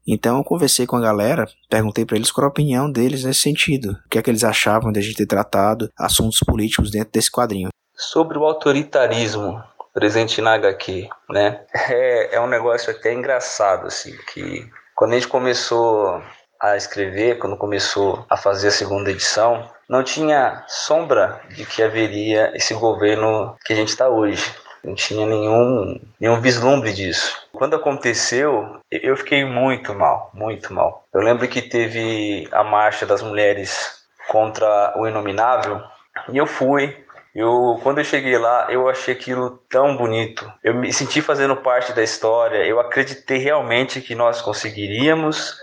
Então 0.07 0.37
eu 0.37 0.43
conversei 0.45 0.87
com 0.87 0.95
a 0.95 1.01
galera, 1.01 1.45
perguntei 1.69 2.05
para 2.05 2.15
eles 2.15 2.31
qual 2.31 2.45
a 2.45 2.49
opinião 2.49 2.89
deles 2.89 3.25
nesse 3.25 3.41
sentido. 3.41 3.91
O 4.05 4.09
que 4.09 4.17
é 4.17 4.21
que 4.21 4.29
eles 4.29 4.45
achavam 4.45 4.93
de 4.93 4.99
a 4.99 5.01
gente 5.01 5.17
ter 5.17 5.25
tratado 5.25 5.89
assuntos 5.99 6.39
políticos 6.39 6.89
dentro 6.89 7.11
desse 7.11 7.29
quadrinho. 7.29 7.67
Sobre 7.93 8.37
o 8.37 8.45
autoritarismo 8.45 9.61
presente 9.97 10.43
na 10.43 10.53
HQ, 10.53 11.09
né? 11.27 11.61
É, 11.89 12.35
é 12.35 12.39
um 12.39 12.45
negócio 12.45 12.91
até 12.91 13.11
engraçado, 13.11 13.87
assim, 13.87 14.15
que 14.31 14.69
quando 14.95 15.13
a 15.13 15.15
gente 15.15 15.27
começou 15.27 16.21
a 16.61 16.77
escrever, 16.77 17.39
quando 17.39 17.57
começou 17.57 18.23
a 18.29 18.37
fazer 18.37 18.67
a 18.67 18.71
segunda 18.71 19.09
edição, 19.09 19.67
não 19.89 20.03
tinha 20.03 20.63
sombra 20.67 21.41
de 21.49 21.65
que 21.65 21.81
haveria 21.81 22.55
esse 22.55 22.75
governo 22.75 23.55
que 23.65 23.73
a 23.73 23.75
gente 23.75 23.89
está 23.89 24.07
hoje. 24.07 24.43
Não 24.83 24.93
tinha 24.93 25.25
nenhum, 25.25 25.99
nenhum 26.19 26.39
vislumbre 26.39 26.93
disso. 26.93 27.35
Quando 27.51 27.75
aconteceu, 27.75 28.79
eu 28.91 29.17
fiquei 29.17 29.43
muito 29.43 29.95
mal, 29.95 30.29
muito 30.31 30.71
mal. 30.71 31.07
Eu 31.11 31.21
lembro 31.21 31.47
que 31.47 31.61
teve 31.61 32.47
a 32.51 32.63
marcha 32.63 33.03
das 33.03 33.23
mulheres 33.23 34.03
contra 34.27 34.93
o 34.95 35.07
inominável 35.07 35.81
e 36.29 36.37
eu 36.37 36.45
fui. 36.45 36.95
Eu, 37.37 37.79
quando 37.83 37.99
eu 37.99 38.03
cheguei 38.03 38.35
lá, 38.35 38.65
eu 38.71 38.89
achei 38.89 39.13
aquilo 39.13 39.59
tão 39.69 39.95
bonito. 39.95 40.51
Eu 40.63 40.73
me 40.73 40.91
senti 40.91 41.21
fazendo 41.21 41.55
parte 41.55 41.93
da 41.93 42.01
história. 42.01 42.65
Eu 42.65 42.79
acreditei 42.79 43.37
realmente 43.37 44.01
que 44.01 44.15
nós 44.15 44.41
conseguiríamos 44.41 45.55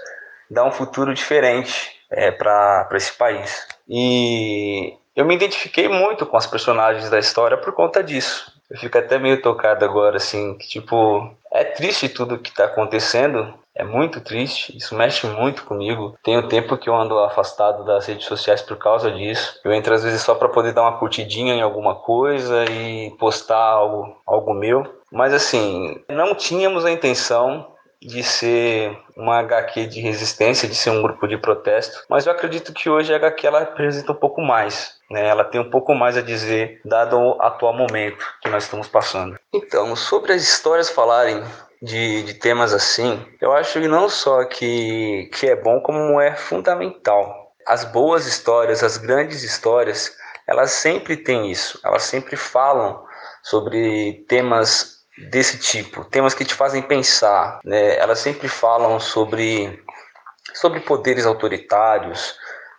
dar 0.49 0.65
um 0.65 0.71
futuro 0.71 1.13
diferente 1.13 1.91
é, 2.09 2.31
para 2.31 2.89
esse 2.93 3.13
país. 3.15 3.67
E 3.89 4.97
eu 5.17 5.25
me 5.25 5.35
identifiquei 5.35 5.89
muito 5.89 6.25
com 6.25 6.37
as 6.37 6.47
personagens 6.47 7.11
da 7.11 7.19
história 7.19 7.57
por 7.57 7.73
conta 7.73 8.05
disso. 8.05 8.53
Eu 8.71 8.79
fico 8.79 8.97
até 8.97 9.19
meio 9.19 9.43
tocado 9.43 9.85
agora, 9.85 10.19
assim, 10.19 10.57
que 10.57 10.69
tipo, 10.69 11.29
é 11.53 11.65
triste 11.65 12.09
tudo 12.09 12.39
que 12.39 12.55
tá 12.55 12.67
acontecendo, 12.67 13.53
É 13.75 13.83
muito 13.83 14.21
triste, 14.21 14.77
isso 14.77 14.95
mexe 14.95 15.27
muito 15.27 15.65
comigo. 15.65 16.17
Tem 16.23 16.39
um 16.39 16.47
tempo 16.47 16.77
que 16.77 16.89
eu 16.89 16.95
ando 16.95 17.19
afastado 17.19 17.85
das 17.85 18.07
redes 18.07 18.27
sociais 18.27 18.63
por 18.63 18.77
causa 18.77 19.11
disso. 19.11 19.59
Eu 19.65 19.73
entro 19.73 19.93
às 19.93 20.05
vezes 20.05 20.23
só 20.23 20.35
para 20.35 20.49
poder 20.49 20.73
dar 20.73 20.83
uma 20.83 20.99
curtidinha 20.99 21.55
em 21.55 21.63
alguma 21.63 21.97
coisa 21.97 22.65
e 22.67 23.11
postar 23.19 23.59
algo, 23.59 24.17
algo 24.25 24.55
meu. 24.55 24.85
Mas 25.11 25.35
assim, 25.35 26.01
não 26.09 26.35
tínhamos 26.35 26.85
a 26.85 26.91
intenção 26.91 27.75
de 28.01 28.23
ser 28.23 28.97
uma 29.17 29.39
HQ 29.39 29.87
de 29.87 30.01
resistência, 30.01 30.69
de 30.69 30.75
ser 30.75 30.91
um 30.91 31.03
grupo 31.03 31.27
de 31.27 31.39
protesto, 31.39 32.05
mas 32.09 32.27
eu 32.27 32.33
acredito 32.33 32.73
que 32.73 32.91
hoje 32.91 33.13
a 33.13 33.17
HQ 33.17 33.47
ela 33.47 33.61
representa 33.61 34.13
um 34.13 34.17
pouco 34.17 34.43
mais, 34.43 34.99
né? 35.11 35.27
Ela 35.27 35.43
tem 35.43 35.61
um 35.61 35.71
pouco 35.71 35.95
mais 35.95 36.17
a 36.17 36.21
dizer 36.21 36.81
dado 36.85 37.17
o 37.17 37.41
atual 37.41 37.73
momento 37.73 38.25
que 38.43 38.51
nós 38.51 38.65
estamos 38.65 38.89
passando. 38.89 39.39
Então, 39.53 39.97
sobre 39.97 40.35
as 40.35 40.43
histórias 40.43 40.91
falarem 40.91 41.43
de, 41.85 42.23
de 42.23 42.35
temas 42.35 42.73
assim, 42.73 43.23
eu 43.41 43.53
acho 43.53 43.79
que 43.79 43.87
não 43.87 44.09
só 44.09 44.45
que, 44.47 45.29
que 45.35 45.47
é 45.47 45.55
bom, 45.55 45.81
como 45.81 46.19
é 46.19 46.35
fundamental. 46.35 47.53
As 47.67 47.85
boas 47.85 48.27
histórias, 48.27 48.83
as 48.83 48.97
grandes 48.97 49.43
histórias, 49.43 50.17
elas 50.47 50.71
sempre 50.71 51.15
têm 51.17 51.51
isso, 51.51 51.79
elas 51.85 52.05
sempre 52.05 52.37
falam 52.37 53.05
sobre 53.43 54.25
temas 54.27 55.05
desse 55.31 55.59
tipo, 55.59 56.05
temas 56.07 56.33
que 56.33 56.45
te 56.45 56.55
fazem 56.55 56.81
pensar, 56.81 57.61
né? 57.63 57.97
Elas 57.99 58.19
sempre 58.19 58.49
falam 58.49 58.99
sobre 58.99 59.83
sobre 60.55 60.81
poderes 60.81 61.27
autoritários, 61.27 62.37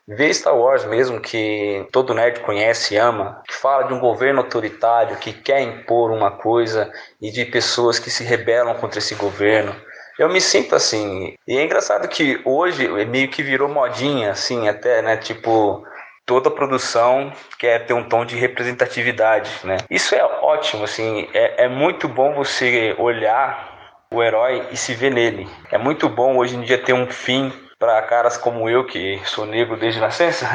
Ver 0.07 0.33
Star 0.33 0.55
Wars 0.55 0.85
mesmo, 0.85 1.19
que 1.19 1.87
todo 1.91 2.13
nerd 2.13 2.41
conhece 2.41 2.93
e 2.93 2.97
ama, 2.97 3.41
que 3.47 3.53
fala 3.53 3.83
de 3.83 3.93
um 3.93 3.99
governo 3.99 4.41
autoritário 4.41 5.17
que 5.17 5.33
quer 5.33 5.61
impor 5.61 6.11
uma 6.11 6.29
coisa 6.29 6.91
e 7.19 7.31
de 7.31 7.43
pessoas 7.45 7.97
que 7.97 8.11
se 8.11 8.23
rebelam 8.23 8.75
contra 8.75 8.99
esse 8.99 9.15
governo. 9.15 9.75
Eu 10.17 10.29
me 10.29 10.39
sinto 10.39 10.75
assim. 10.75 11.33
E 11.47 11.57
é 11.57 11.63
engraçado 11.63 12.07
que 12.07 12.39
hoje 12.45 12.87
meio 13.05 13.29
que 13.29 13.41
virou 13.41 13.67
modinha, 13.67 14.31
assim, 14.31 14.69
até, 14.69 15.01
né? 15.01 15.17
Tipo, 15.17 15.83
toda 16.25 16.51
produção 16.51 17.33
quer 17.59 17.85
ter 17.85 17.93
um 17.93 18.07
tom 18.07 18.25
de 18.25 18.35
representatividade, 18.35 19.49
né? 19.63 19.77
Isso 19.89 20.15
é 20.15 20.23
ótimo, 20.23 20.83
assim. 20.83 21.27
É, 21.33 21.65
é 21.65 21.67
muito 21.67 22.07
bom 22.07 22.33
você 22.33 22.95
olhar 22.97 23.73
o 24.11 24.23
herói 24.23 24.67
e 24.71 24.77
se 24.77 24.93
ver 24.93 25.11
nele. 25.11 25.49
É 25.71 25.77
muito 25.77 26.07
bom 26.07 26.37
hoje 26.37 26.55
em 26.55 26.61
dia 26.61 26.77
ter 26.77 26.93
um 26.93 27.09
fim 27.09 27.51
para 27.79 28.01
caras 28.03 28.37
como 28.37 28.69
eu, 28.69 28.85
que 28.85 29.19
sou 29.25 29.45
negro 29.45 29.77
desde 29.77 29.99
nascença, 29.99 30.47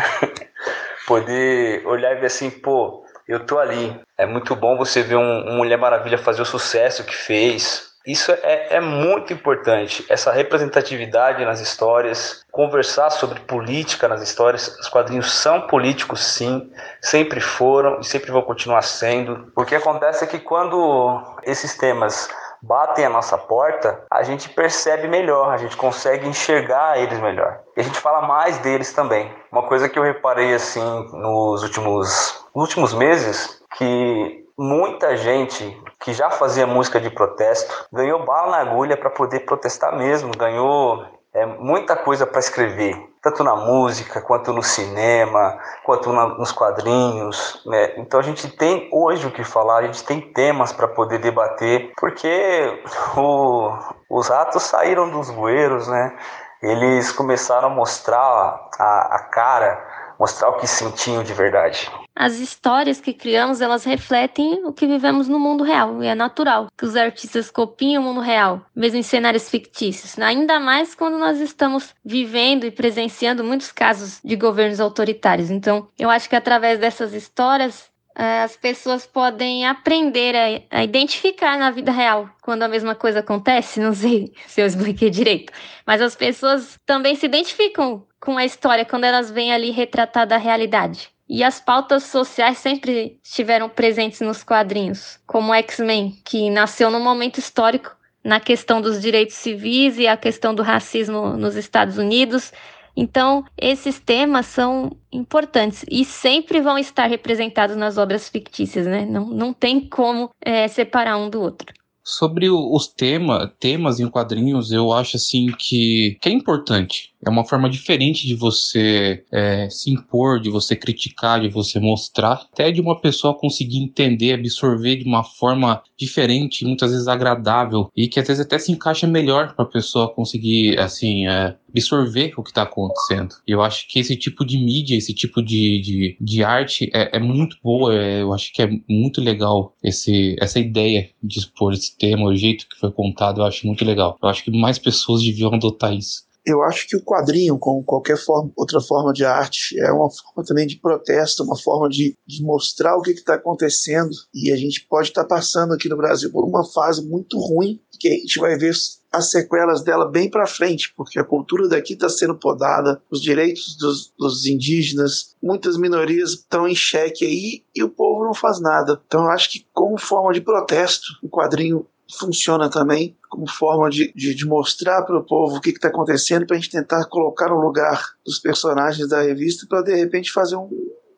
poder 1.06 1.86
olhar 1.86 2.12
e 2.12 2.20
ver 2.20 2.26
assim, 2.26 2.50
pô, 2.50 3.04
eu 3.28 3.46
tô 3.46 3.58
ali. 3.58 3.98
É 4.18 4.26
muito 4.26 4.56
bom 4.56 4.76
você 4.76 5.02
ver 5.02 5.16
um, 5.16 5.50
um 5.50 5.56
Mulher 5.56 5.78
Maravilha 5.78 6.18
fazer 6.18 6.42
o 6.42 6.46
sucesso 6.46 7.04
que 7.04 7.14
fez. 7.14 7.90
Isso 8.06 8.32
é, 8.32 8.76
é 8.76 8.80
muito 8.80 9.30
importante, 9.30 10.06
essa 10.08 10.32
representatividade 10.32 11.44
nas 11.44 11.60
histórias, 11.60 12.42
conversar 12.50 13.10
sobre 13.10 13.40
política 13.40 14.08
nas 14.08 14.22
histórias. 14.22 14.68
Os 14.80 14.88
quadrinhos 14.88 15.30
são 15.30 15.66
políticos, 15.66 16.24
sim, 16.24 16.72
sempre 17.02 17.40
foram 17.40 18.00
e 18.00 18.04
sempre 18.04 18.32
vão 18.32 18.40
continuar 18.40 18.82
sendo. 18.82 19.52
O 19.54 19.66
que 19.66 19.74
acontece 19.74 20.24
é 20.24 20.26
que 20.26 20.38
quando 20.38 21.22
esses 21.44 21.76
temas 21.76 22.30
batem 22.62 23.04
a 23.04 23.10
nossa 23.10 23.38
porta, 23.38 24.04
a 24.10 24.22
gente 24.22 24.48
percebe 24.48 25.08
melhor, 25.08 25.52
a 25.52 25.56
gente 25.56 25.76
consegue 25.76 26.28
enxergar 26.28 26.98
eles 26.98 27.18
melhor. 27.18 27.60
E 27.76 27.80
a 27.80 27.82
gente 27.82 27.98
fala 27.98 28.26
mais 28.26 28.58
deles 28.58 28.92
também. 28.92 29.32
Uma 29.50 29.62
coisa 29.62 29.88
que 29.88 29.98
eu 29.98 30.02
reparei 30.02 30.54
assim 30.54 30.80
nos 31.12 31.62
últimos, 31.62 32.44
nos 32.54 32.64
últimos 32.64 32.94
meses, 32.94 33.62
que 33.76 34.44
muita 34.58 35.16
gente 35.16 35.82
que 36.00 36.12
já 36.12 36.28
fazia 36.30 36.66
música 36.66 37.00
de 37.00 37.08
protesto 37.08 37.86
ganhou 37.92 38.24
bala 38.24 38.50
na 38.50 38.56
agulha 38.58 38.96
para 38.96 39.08
poder 39.08 39.40
protestar 39.40 39.96
mesmo, 39.96 40.36
ganhou 40.36 41.04
é, 41.32 41.46
muita 41.46 41.96
coisa 41.96 42.26
para 42.26 42.40
escrever, 42.40 43.09
tanto 43.22 43.44
na 43.44 43.54
música, 43.54 44.20
quanto 44.20 44.52
no 44.52 44.62
cinema, 44.62 45.58
quanto 45.84 46.12
na, 46.12 46.28
nos 46.28 46.52
quadrinhos. 46.52 47.62
Né? 47.66 47.98
Então 47.98 48.18
a 48.18 48.22
gente 48.22 48.48
tem 48.48 48.88
hoje 48.92 49.26
o 49.26 49.30
que 49.30 49.44
falar, 49.44 49.78
a 49.78 49.82
gente 49.82 50.04
tem 50.04 50.20
temas 50.20 50.72
para 50.72 50.88
poder 50.88 51.18
debater, 51.18 51.92
porque 51.98 52.82
o, 53.16 53.72
os 54.08 54.28
ratos 54.28 54.62
saíram 54.62 55.10
dos 55.10 55.30
bueiros, 55.30 55.86
né? 55.88 56.16
eles 56.62 57.12
começaram 57.12 57.68
a 57.68 57.74
mostrar 57.74 58.68
a, 58.78 59.16
a 59.16 59.18
cara 59.30 60.00
mostrar 60.20 60.50
o 60.50 60.58
que 60.58 60.66
sentiam 60.66 61.22
de 61.22 61.32
verdade. 61.32 61.90
As 62.22 62.38
histórias 62.38 63.00
que 63.00 63.14
criamos, 63.14 63.62
elas 63.62 63.82
refletem 63.82 64.62
o 64.66 64.74
que 64.74 64.86
vivemos 64.86 65.26
no 65.26 65.38
mundo 65.38 65.64
real, 65.64 66.04
e 66.04 66.06
é 66.06 66.14
natural 66.14 66.68
que 66.76 66.84
os 66.84 66.94
artistas 66.94 67.50
copiem 67.50 67.96
o 67.96 68.02
mundo 68.02 68.20
real, 68.20 68.60
mesmo 68.76 68.98
em 68.98 69.02
cenários 69.02 69.48
fictícios, 69.48 70.18
ainda 70.18 70.60
mais 70.60 70.94
quando 70.94 71.16
nós 71.16 71.40
estamos 71.40 71.94
vivendo 72.04 72.66
e 72.66 72.70
presenciando 72.70 73.42
muitos 73.42 73.72
casos 73.72 74.20
de 74.22 74.36
governos 74.36 74.80
autoritários. 74.80 75.50
Então, 75.50 75.88
eu 75.98 76.10
acho 76.10 76.28
que 76.28 76.36
através 76.36 76.78
dessas 76.78 77.14
histórias, 77.14 77.90
eh, 78.14 78.42
as 78.42 78.54
pessoas 78.54 79.06
podem 79.06 79.66
aprender 79.66 80.62
a, 80.70 80.84
identificar 80.84 81.56
na 81.56 81.70
vida 81.70 81.90
real 81.90 82.28
quando 82.42 82.64
a 82.64 82.68
mesma 82.68 82.94
coisa 82.94 83.20
acontece. 83.20 83.80
Não 83.80 83.94
sei 83.94 84.34
se 84.46 84.60
eu 84.60 84.66
expliquei 84.66 85.08
direito, 85.08 85.54
mas 85.86 86.02
as 86.02 86.14
pessoas 86.14 86.78
também 86.84 87.14
se 87.14 87.24
identificam 87.24 88.06
com 88.20 88.36
a 88.36 88.44
história 88.44 88.84
quando 88.84 89.04
elas 89.04 89.30
veem 89.30 89.54
ali 89.54 89.70
retratada 89.70 90.34
a 90.34 90.38
realidade. 90.38 91.10
E 91.32 91.44
as 91.44 91.60
pautas 91.60 92.02
sociais 92.02 92.58
sempre 92.58 93.20
estiveram 93.22 93.68
presentes 93.68 94.20
nos 94.20 94.42
quadrinhos, 94.42 95.16
como 95.24 95.54
X-Men, 95.54 96.20
que 96.24 96.50
nasceu 96.50 96.90
num 96.90 96.98
momento 97.02 97.38
histórico 97.38 97.94
na 98.24 98.40
questão 98.40 98.82
dos 98.82 99.00
direitos 99.00 99.36
civis 99.36 99.96
e 99.96 100.08
a 100.08 100.16
questão 100.16 100.52
do 100.52 100.64
racismo 100.64 101.36
nos 101.36 101.54
Estados 101.54 101.98
Unidos. 101.98 102.52
Então, 102.96 103.44
esses 103.56 104.00
temas 104.00 104.46
são 104.46 104.90
importantes 105.12 105.84
e 105.88 106.04
sempre 106.04 106.60
vão 106.60 106.76
estar 106.76 107.06
representados 107.06 107.76
nas 107.76 107.96
obras 107.96 108.28
fictícias, 108.28 108.84
né? 108.84 109.06
Não, 109.06 109.26
não 109.26 109.52
tem 109.52 109.88
como 109.88 110.30
é, 110.44 110.66
separar 110.66 111.16
um 111.16 111.30
do 111.30 111.40
outro. 111.40 111.72
Sobre 112.02 112.50
os 112.50 112.88
tema, 112.88 113.54
temas 113.60 114.00
em 114.00 114.10
quadrinhos, 114.10 114.72
eu 114.72 114.92
acho 114.92 115.16
assim 115.16 115.46
que, 115.56 116.18
que 116.20 116.28
é 116.28 116.32
importante. 116.32 117.09
É 117.24 117.28
uma 117.28 117.44
forma 117.44 117.68
diferente 117.68 118.26
de 118.26 118.34
você 118.34 119.24
é, 119.32 119.68
se 119.68 119.90
impor, 119.90 120.40
de 120.40 120.50
você 120.50 120.74
criticar, 120.74 121.40
de 121.40 121.48
você 121.48 121.78
mostrar, 121.78 122.48
até 122.52 122.70
de 122.70 122.80
uma 122.80 123.00
pessoa 123.00 123.38
conseguir 123.38 123.78
entender, 123.78 124.32
absorver 124.32 124.96
de 124.96 125.04
uma 125.04 125.22
forma 125.22 125.82
diferente, 125.98 126.64
muitas 126.64 126.90
vezes 126.90 127.08
agradável, 127.08 127.90
e 127.94 128.08
que 128.08 128.18
às 128.18 128.26
vezes 128.26 128.44
até 128.44 128.58
se 128.58 128.72
encaixa 128.72 129.06
melhor 129.06 129.54
para 129.54 129.64
a 129.64 129.68
pessoa 129.68 130.12
conseguir, 130.12 130.78
assim, 130.78 131.26
é, 131.26 131.56
absorver 131.68 132.32
o 132.36 132.42
que 132.42 132.50
está 132.50 132.62
acontecendo. 132.62 133.34
E 133.46 133.52
eu 133.52 133.62
acho 133.62 133.86
que 133.88 133.98
esse 133.98 134.16
tipo 134.16 134.44
de 134.44 134.58
mídia, 134.58 134.96
esse 134.96 135.14
tipo 135.14 135.42
de, 135.42 135.80
de, 135.80 136.16
de 136.20 136.44
arte 136.44 136.90
é, 136.92 137.16
é 137.16 137.20
muito 137.20 137.56
boa, 137.62 137.94
é, 137.94 138.22
eu 138.22 138.32
acho 138.32 138.52
que 138.52 138.62
é 138.62 138.70
muito 138.88 139.20
legal 139.20 139.74
esse, 139.82 140.36
essa 140.40 140.58
ideia 140.58 141.10
de 141.22 141.38
expor 141.38 141.72
esse 141.72 141.96
tema, 141.96 142.24
o 142.24 142.36
jeito 142.36 142.66
que 142.68 142.78
foi 142.78 142.90
contado, 142.90 143.40
eu 143.40 143.44
acho 143.44 143.66
muito 143.66 143.84
legal. 143.84 144.18
Eu 144.22 144.28
acho 144.28 144.44
que 144.44 144.50
mais 144.50 144.78
pessoas 144.78 145.22
deviam 145.22 145.52
adotar 145.54 145.94
isso. 145.94 146.29
Eu 146.44 146.62
acho 146.62 146.88
que 146.88 146.96
o 146.96 147.02
quadrinho, 147.02 147.58
como 147.58 147.84
qualquer 147.84 148.16
forma, 148.16 148.50
outra 148.56 148.80
forma 148.80 149.12
de 149.12 149.24
arte, 149.24 149.78
é 149.78 149.92
uma 149.92 150.10
forma 150.10 150.44
também 150.44 150.66
de 150.66 150.76
protesto, 150.76 151.42
uma 151.42 151.56
forma 151.56 151.88
de, 151.88 152.16
de 152.26 152.42
mostrar 152.42 152.96
o 152.96 153.02
que 153.02 153.10
está 153.10 153.34
acontecendo. 153.34 154.10
E 154.34 154.50
a 154.50 154.56
gente 154.56 154.86
pode 154.88 155.08
estar 155.08 155.24
tá 155.24 155.36
passando 155.36 155.74
aqui 155.74 155.88
no 155.88 155.96
Brasil 155.96 156.30
por 156.30 156.44
uma 156.44 156.64
fase 156.64 157.04
muito 157.04 157.38
ruim, 157.38 157.80
que 157.98 158.08
a 158.08 158.12
gente 158.12 158.38
vai 158.40 158.56
ver 158.56 158.74
as 159.12 159.30
sequelas 159.30 159.82
dela 159.82 160.08
bem 160.08 160.30
para 160.30 160.46
frente, 160.46 160.92
porque 160.96 161.18
a 161.18 161.24
cultura 161.24 161.68
daqui 161.68 161.94
está 161.94 162.08
sendo 162.08 162.34
podada, 162.34 163.02
os 163.10 163.20
direitos 163.20 163.76
dos, 163.76 164.12
dos, 164.16 164.46
indígenas, 164.46 165.34
muitas 165.42 165.76
minorias 165.76 166.30
estão 166.30 166.68
em 166.68 166.74
xeque 166.74 167.24
aí 167.24 167.64
e 167.74 167.82
o 167.82 167.88
povo 167.88 168.24
não 168.24 168.34
faz 168.34 168.60
nada. 168.60 169.00
Então 169.06 169.24
eu 169.24 169.30
acho 169.30 169.50
que 169.50 169.66
como 169.72 169.98
forma 169.98 170.32
de 170.32 170.40
protesto, 170.40 171.06
o 171.22 171.28
quadrinho 171.28 171.86
funciona 172.18 172.68
também 172.70 173.16
como 173.28 173.48
forma 173.48 173.88
de, 173.88 174.12
de, 174.14 174.34
de 174.34 174.46
mostrar 174.46 175.02
para 175.02 175.18
o 175.18 175.24
povo 175.24 175.56
o 175.56 175.60
que 175.60 175.70
está 175.70 175.88
acontecendo, 175.88 176.46
para 176.46 176.56
a 176.56 176.60
gente 176.60 176.70
tentar 176.70 177.04
colocar 177.06 177.48
no 177.48 177.60
lugar 177.60 178.02
dos 178.24 178.38
personagens 178.38 179.08
da 179.08 179.22
revista, 179.22 179.66
para 179.68 179.82
de 179.82 179.94
repente 179.94 180.32
fazer 180.32 180.56
um 180.56 180.68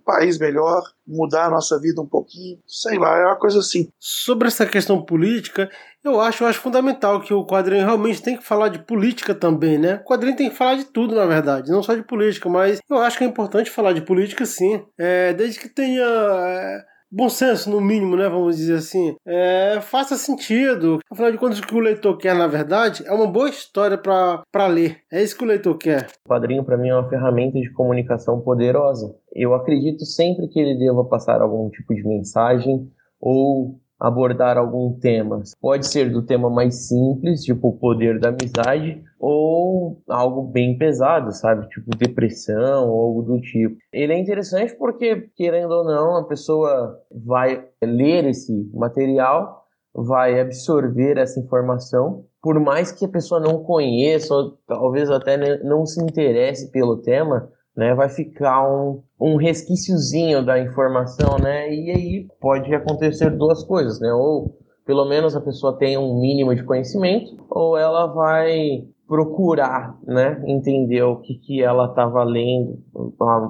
país 0.05 0.39
melhor, 0.39 0.83
mudar 1.07 1.47
a 1.47 1.51
nossa 1.51 1.79
vida 1.81 2.01
um 2.01 2.07
pouquinho, 2.07 2.59
sei 2.67 2.99
lá, 2.99 3.17
é 3.17 3.27
uma 3.27 3.39
coisa 3.39 3.61
assim. 3.61 3.89
Sobre 3.99 4.49
essa 4.49 4.67
questão 4.67 5.01
política, 5.03 5.71
eu 6.05 6.21
acho, 6.21 6.43
eu 6.43 6.49
acho 6.49 6.61
fundamental 6.61 7.21
que 7.21 7.33
o 7.33 7.47
quadrinho 7.47 7.85
realmente 7.85 8.23
tem 8.23 8.37
que 8.37 8.45
falar 8.45 8.69
de 8.69 8.81
política 8.81 9.35
também, 9.35 9.79
né? 9.79 10.01
O 10.05 10.09
quadrinho 10.09 10.37
tem 10.37 10.51
que 10.51 10.57
falar 10.57 10.75
de 10.75 10.85
tudo, 10.85 11.15
na 11.15 11.27
verdade, 11.27 11.71
não 11.71 11.83
só 11.83 11.95
de 11.95 12.03
política, 12.03 12.49
mas 12.49 12.81
eu 12.91 12.99
acho 12.99 13.17
que 13.17 13.25
é 13.25 13.27
importante 13.27 13.71
falar 13.71 13.93
de 13.93 14.03
política 14.03 14.45
sim, 14.45 14.85
é, 14.99 15.33
desde 15.33 15.61
que 15.61 15.69
tenha 15.69 16.05
é, 16.05 16.85
bom 17.13 17.29
senso, 17.29 17.71
no 17.71 17.81
mínimo, 17.81 18.17
né? 18.17 18.29
Vamos 18.29 18.57
dizer 18.57 18.77
assim. 18.77 19.15
É, 19.27 19.79
faça 19.83 20.17
sentido. 20.17 20.99
Afinal 21.11 21.31
de 21.31 21.39
contas, 21.39 21.59
o 21.59 21.67
que 21.67 21.75
o 21.75 21.81
leitor 21.81 22.17
quer, 22.17 22.35
na 22.35 22.47
verdade, 22.47 23.05
é 23.07 23.13
uma 23.13 23.27
boa 23.27 23.51
história 23.51 23.99
para 23.99 24.67
ler. 24.67 25.03
É 25.13 25.23
isso 25.23 25.37
que 25.37 25.45
o 25.45 25.47
leitor 25.47 25.77
quer. 25.77 26.07
O 26.25 26.29
quadrinho, 26.31 26.65
para 26.65 26.79
mim, 26.79 26.89
é 26.89 26.95
uma 26.95 27.09
ferramenta 27.09 27.61
de 27.61 27.71
comunicação 27.73 28.41
poderosa. 28.41 29.15
Eu 29.35 29.55
acredito 29.55 30.07
sempre 30.07 30.49
que 30.49 30.59
ele 30.59 30.79
deva 30.79 31.05
passar 31.05 31.43
algum 31.43 31.69
tipo 31.69 31.95
de 31.95 32.03
mensagem 32.03 32.91
ou 33.21 33.79
abordar 34.03 34.59
algum 34.59 34.93
tema. 34.99 35.43
Pode 35.61 35.87
ser 35.87 36.11
do 36.11 36.23
tema 36.23 36.51
mais 36.51 36.89
simples, 36.89 37.45
tipo 37.45 37.69
o 37.69 37.79
poder 37.79 38.19
da 38.19 38.31
amizade, 38.31 39.01
ou 39.19 40.03
algo 40.09 40.43
bem 40.43 40.77
pesado, 40.77 41.33
sabe? 41.33 41.69
Tipo 41.69 41.97
depressão 41.97 42.91
ou 42.91 43.01
algo 43.01 43.23
do 43.23 43.41
tipo. 43.41 43.77
Ele 43.93 44.13
é 44.13 44.19
interessante 44.19 44.75
porque, 44.75 45.29
querendo 45.37 45.71
ou 45.71 45.85
não, 45.85 46.17
a 46.17 46.25
pessoa 46.25 46.99
vai 47.11 47.65
ler 47.81 48.27
esse 48.27 48.53
material, 48.75 49.65
vai 49.95 50.41
absorver 50.41 51.17
essa 51.19 51.39
informação 51.39 52.25
por 52.43 52.59
mais 52.59 52.91
que 52.91 53.05
a 53.05 53.09
pessoa 53.09 53.41
não 53.41 53.63
conheça, 53.63 54.35
ou 54.35 54.59
talvez 54.67 55.09
até 55.09 55.63
não 55.63 55.87
se 55.87 56.03
interesse 56.03 56.73
pelo 56.73 56.97
tema, 56.97 57.49
né, 57.77 57.95
vai 57.95 58.09
ficar 58.09 58.69
um, 58.69 59.03
um 59.21 59.37
resquíciozinho 59.37 60.45
da 60.45 60.61
informação, 60.61 61.39
né, 61.39 61.73
e 61.73 61.91
aí 61.91 62.27
pode 62.41 62.75
acontecer 62.75 63.31
duas 63.31 63.65
coisas, 63.65 64.01
né, 64.01 64.13
ou 64.13 64.59
pelo 64.85 65.05
menos 65.05 65.37
a 65.37 65.41
pessoa 65.41 65.79
tem 65.79 65.97
um 65.97 66.21
mínimo 66.21 66.55
de 66.55 66.65
conhecimento, 66.65 67.37
ou 67.49 67.77
ela 67.77 68.07
vai 68.07 68.85
procurar, 69.07 69.99
né, 70.07 70.43
entender 70.47 71.03
o 71.03 71.17
que, 71.17 71.35
que 71.35 71.63
ela 71.63 71.87
estava 71.87 72.23
lendo 72.25 72.83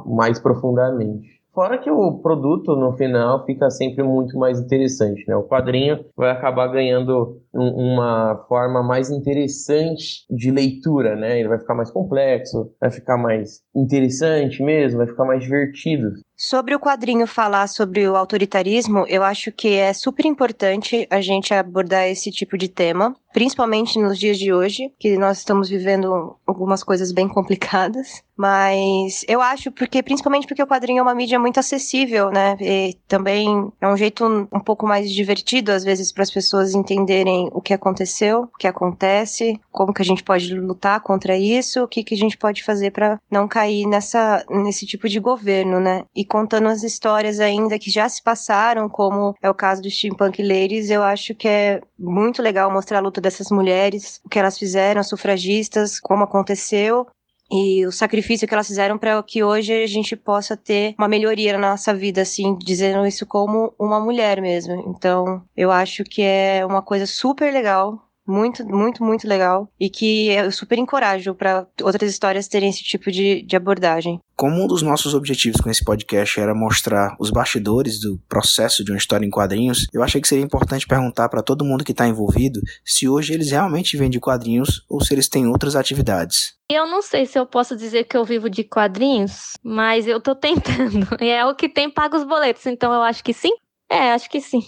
mais 0.07 0.39
profundamente. 0.41 1.42
Fora 1.55 1.77
que 1.77 1.91
o 1.91 2.19
produto 2.21 2.75
no 2.75 2.97
final 2.97 3.45
fica 3.45 3.69
sempre 3.69 4.03
muito 4.03 4.39
mais 4.39 4.59
interessante, 4.59 5.23
né? 5.29 5.37
O 5.37 5.43
quadrinho 5.43 6.03
vai 6.17 6.31
acabar 6.31 6.67
ganhando 6.69 7.43
um, 7.55 7.93
uma 7.93 8.47
forma 8.49 8.83
mais 8.83 9.11
interessante 9.11 10.25
de 10.31 10.51
leitura, 10.51 11.15
né? 11.15 11.39
Ele 11.39 11.51
vai 11.51 11.59
ficar 11.59 11.75
mais 11.75 11.91
complexo, 11.91 12.73
vai 12.81 12.91
ficar 12.91 13.19
mais 13.19 13.61
interessante 13.77 14.63
mesmo, 14.63 14.99
vai 14.99 15.07
ficar 15.07 15.27
mais 15.27 15.43
divertido. 15.43 16.13
Sobre 16.45 16.75
o 16.75 16.81
quadrinho 16.81 17.25
falar 17.25 17.69
sobre 17.69 18.09
o 18.09 18.17
autoritarismo, 18.17 19.07
eu 19.07 19.23
acho 19.23 19.53
que 19.53 19.75
é 19.75 19.93
super 19.93 20.27
importante 20.27 21.07
a 21.09 21.21
gente 21.21 21.55
abordar 21.55 22.09
esse 22.09 22.33
tipo 22.33 22.59
de 22.59 22.67
tema, 22.67 23.15
principalmente 23.33 23.97
nos 23.97 24.19
dias 24.19 24.37
de 24.37 24.53
hoje, 24.53 24.93
que 24.99 25.17
nós 25.17 25.39
estamos 25.39 25.69
vivendo 25.69 26.37
algumas 26.45 26.83
coisas 26.83 27.13
bem 27.13 27.29
complicadas. 27.29 28.25
Mas 28.37 29.25
eu 29.29 29.41
acho 29.41 29.71
porque, 29.71 30.03
principalmente 30.03 30.47
porque 30.47 30.63
o 30.63 30.67
quadrinho 30.67 30.99
é 30.99 31.03
uma 31.03 31.15
mídia 31.15 31.39
muito 31.39 31.61
acessível, 31.61 32.31
né? 32.31 32.57
E 32.61 32.97
também 33.07 33.71
é 33.81 33.87
um 33.87 33.97
jeito 33.97 34.25
um, 34.25 34.59
pouco 34.59 34.87
mais 34.87 35.13
divertido, 35.13 35.71
às 35.71 35.85
vezes, 35.85 36.11
para 36.11 36.23
as 36.23 36.31
pessoas 36.31 36.75
entenderem 36.75 37.51
o 37.53 37.61
que 37.61 37.75
aconteceu, 37.75 38.49
o 38.53 38.59
que 38.59 38.67
acontece, 38.67 39.61
como 39.71 39.93
que 39.93 40.03
a 40.03 40.05
gente 40.05 40.25
pode 40.25 40.53
lutar 40.55 41.01
contra 41.03 41.37
isso, 41.37 41.85
o 41.85 41.89
que, 41.89 42.03
que 42.03 42.15
a 42.15 42.19
gente 42.19 42.37
pode 42.37 42.65
fazer 42.65 42.91
para 42.91 43.21
não 43.31 43.47
cair 43.47 43.87
nessa, 43.87 44.45
nesse 44.51 44.87
tipo 44.87 45.09
de 45.09 45.21
governo, 45.21 45.79
né? 45.79 46.05
E 46.15 46.25
contando 46.33 46.69
as 46.69 46.83
histórias 46.83 47.39
ainda 47.39 47.79
que 47.79 47.91
já 47.91 48.09
se 48.09 48.23
passaram, 48.23 48.89
como 48.89 49.35
é 49.43 49.51
o 49.51 49.55
caso 49.55 49.83
do 49.83 49.91
Steampunk 49.91 50.43
Ladies, 50.43 50.89
eu 50.89 51.03
acho 51.03 51.35
que 51.35 51.47
é 51.47 51.83
muito 51.99 52.41
legal 52.41 52.73
mostrar 52.73 52.97
a 52.97 53.03
luta 53.03 53.21
dessas 53.21 53.51
mulheres, 53.51 54.19
o 54.25 54.31
que 54.31 54.39
elas 54.39 54.57
fizeram, 54.57 55.03
as 55.03 55.11
sufragistas, 55.11 56.01
como 56.01 56.25
aconteceu 56.25 57.07
e 57.51 57.85
o 57.85 57.93
sacrifício 57.93 58.49
que 58.49 58.55
elas 58.55 58.67
fizeram 58.67 58.97
para 58.97 59.23
que 59.23 59.45
hoje 59.45 59.83
a 59.83 59.87
gente 59.87 60.17
possa 60.17 60.57
ter 60.57 60.95
uma 60.99 61.07
melhoria 61.07 61.53
na 61.53 61.73
nossa 61.73 61.93
vida, 61.93 62.23
assim, 62.23 62.57
dizendo 62.59 63.07
isso 63.07 63.27
como 63.27 63.75
uma 63.79 64.01
mulher 64.01 64.41
mesmo. 64.41 64.73
Então, 64.89 65.43
eu 65.55 65.71
acho 65.71 66.03
que 66.03 66.23
é 66.23 66.65
uma 66.65 66.81
coisa 66.81 67.05
super 67.05 67.53
legal 67.53 68.09
muito, 68.27 68.65
muito, 68.65 69.03
muito 69.05 69.27
legal 69.27 69.69
e 69.79 69.91
que 69.91 70.29
eu 70.29 70.51
super 70.51 70.79
encorajo 70.79 71.35
para 71.35 71.67
outras 71.83 72.11
histórias 72.11 72.49
terem 72.49 72.71
esse 72.71 72.83
tipo 72.83 73.11
de, 73.11 73.43
de 73.43 73.57
abordagem. 73.57 74.21
Como 74.37 74.63
um 74.63 74.67
dos 74.67 74.83
nossos 74.83 75.15
objetivos 75.15 75.61
com 75.61 75.71
esse 75.71 75.85
podcast 75.85 76.41
era 76.41 76.55
mostrar 76.55 77.15
os 77.19 77.31
bastidores 77.31 78.01
do 78.01 78.19
processo 78.29 78.85
de 78.85 78.91
uma 78.91 78.99
história 78.99 79.27
em 79.27 79.31
quadrinhos, 79.31 79.87
eu 79.93 80.03
achei 80.03 80.21
que 80.21 80.29
seria 80.29 80.45
importante 80.45 80.87
perguntar 80.87 81.29
para 81.29 81.43
todo 81.43 81.65
mundo 81.65 81.85
que 81.85 81.93
está 81.93 82.07
envolvido 82.07 82.61
se 82.85 83.09
hoje 83.09 83.35
eles 83.35 83.51
realmente 83.51 83.97
vendem 83.97 84.21
quadrinhos 84.21 84.85
ou 84.89 85.01
se 85.01 85.15
eles 85.15 85.29
têm 85.29 85.47
outras 85.47 85.77
atividades. 85.77 86.55
Eu 86.71 86.87
não 86.87 87.03
sei 87.03 87.27
se 87.27 87.39
eu 87.39 87.45
posso 87.45 87.77
dizer 87.77 88.05
que 88.05 88.17
eu 88.17 88.25
vivo 88.25 88.49
de 88.49 88.65
quadrinhos, 88.65 89.53
mas 89.63 90.07
eu 90.07 90.21
tô 90.21 90.35
tentando. 90.35 91.07
E 91.21 91.29
é 91.31 91.45
o 91.45 91.55
que 91.55 91.69
tem 91.69 91.91
pago 91.91 92.17
os 92.17 92.25
boletos, 92.25 92.65
então 92.67 92.93
eu 92.93 93.03
acho 93.03 93.23
que 93.23 93.35
sim. 93.35 93.53
É, 93.91 94.13
acho 94.13 94.31
que 94.31 94.41
sim. 94.41 94.63